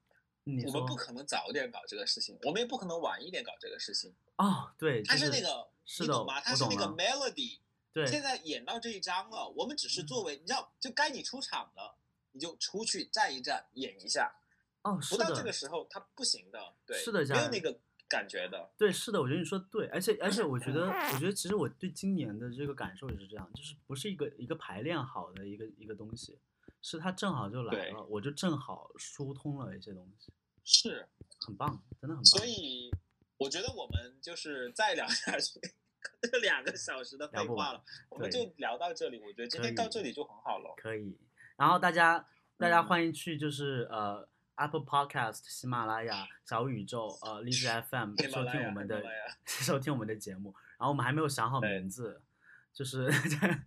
[0.44, 4.14] 你说我们不可能早点搞这个事情，我们也不可能晚一点搞这个事情。
[4.36, 6.40] 哦，对，它是那个，是的你懂吗？
[6.40, 7.59] 它是那个 melody。
[7.92, 11.96] 对现在演到这一章了，我们只是作为，你知道，就该你出场了，
[12.32, 14.36] 你就出去站一站，演一下。
[14.82, 18.70] 哦，是不到这个，时候，它不行的，对，是的没有那个感觉的。
[18.76, 26.38] 对，是的，我觉得你说的对，而且而且我觉得，我觉得 其实我对今年的这个感受也是这样，就是不是一个一个排练好的一个一个东西，
[26.82, 30.32] 是它正好就来了，我就正好疏通了一些东西，
[30.64, 31.09] 是，
[31.40, 32.24] 很棒，真的很棒。
[32.24, 32.90] 所以
[33.38, 35.61] 我觉得我们就是再聊下去，
[36.30, 39.20] 这两个小时的废话了，我们就聊到这里。
[39.20, 40.74] 我觉得今天到这里就很好了。
[40.76, 41.18] 可以。
[41.57, 42.26] 然后大家
[42.57, 49.02] 大家嗯欢迎去就是呃 Apple Podcast、喜马拉雅、小宇宙、呃荔枝 FM 收听我们的
[49.46, 50.54] 收听我们的节目。
[50.78, 52.20] 然后我们还没有想好名字，
[52.72, 53.09] 就是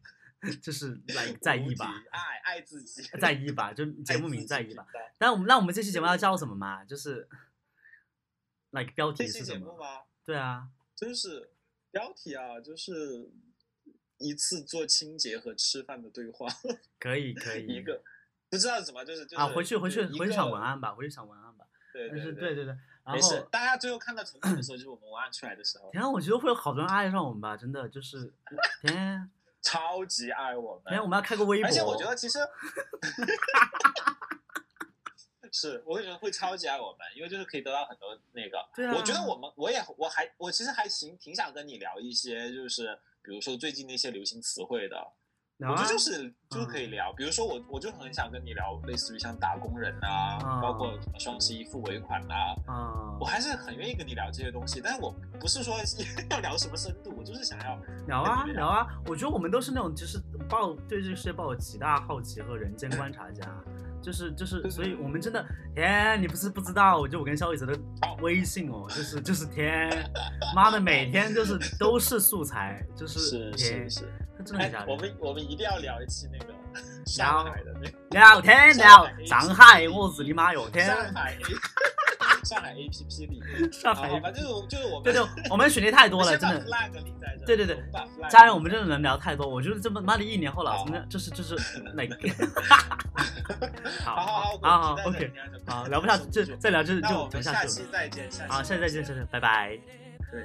[0.62, 4.86] 就是来 在意吧，爱爱自己，在意吧，就节目名在意吧。
[5.18, 6.84] 但我们那我们这期节目要叫什么嘛？
[6.86, 7.28] 就是
[8.72, 9.76] like 标题是什么？
[10.26, 11.52] 对啊，就是
[11.92, 13.30] 标题啊，就是
[14.18, 16.48] 一次做清洁和吃饭的对话，
[17.00, 17.66] 可以可以。
[17.68, 18.04] 一个
[18.50, 21.66] 不知道怎么就是就是啊，回去回去回去想文案吧，回去想文案吧。
[21.94, 22.76] 对但是对对对
[23.06, 28.32] 没事后，大家最后看到成品的时候，就是我们文案出来的时候， 天啊，我觉得会有好多人爱上我们吧，真的就是
[28.82, 29.30] 天
[29.62, 30.84] 超级爱我们。
[30.92, 31.68] 天，我们要开个微博。
[31.68, 32.40] 而且我觉得其实
[35.52, 38.64] 是，我会觉得会超级爱我们，因为就是可以得到很多那个。
[38.76, 45.08] 对啊我觉得我们我也我还我其实还行，挺想跟你聊一些，就是比如说最近那些流行词汇的。
[45.68, 53.18] 我觉得就是就是可以聊，比如说我我就很想跟你聊，类似于像打工人啊，啊包括什么双十一付尾款啊，啊。
[53.20, 55.76] 我，还是很愿意跟你聊这些东西，但是我不是说
[56.32, 63.44] 要聊什么深度，我就是想要聊啊聊啊，我觉得我们都是那种就是抱对这个世界抱有极大好奇和人间观察家，
[64.02, 65.46] 就是就是，所以我们真的
[65.76, 67.78] 天，你不是不知道，我就我跟肖雨泽的
[68.22, 69.90] 微信哦，就是就是 天，
[70.56, 74.06] 妈的每天就是都是素材，就是是天是，是。
[74.06, 74.96] 他真的很吓，哎我。
[74.96, 76.54] 们我们一定要聊一期那个
[77.06, 80.86] 上海的那个聊天聊上海，我日你妈哟天！
[80.86, 81.44] 上海 A
[82.44, 86.66] 上海 A P P 里，上海好吧，就是我就是我们对对，我们选题太多了，真的。
[87.46, 87.78] 对对对
[88.30, 91.56] 家人，我们真的能聊太多，我觉得这么妈的一年后老子们就是就是
[91.94, 92.16] 那个，
[94.04, 94.16] 好
[94.62, 95.32] 好好 OK，
[95.66, 97.68] 好 聊不下去，就再聊就就那我们下不下去了。
[97.68, 99.78] 期再见，下期好，下次再见，下次拜拜。
[100.32, 100.44] 对。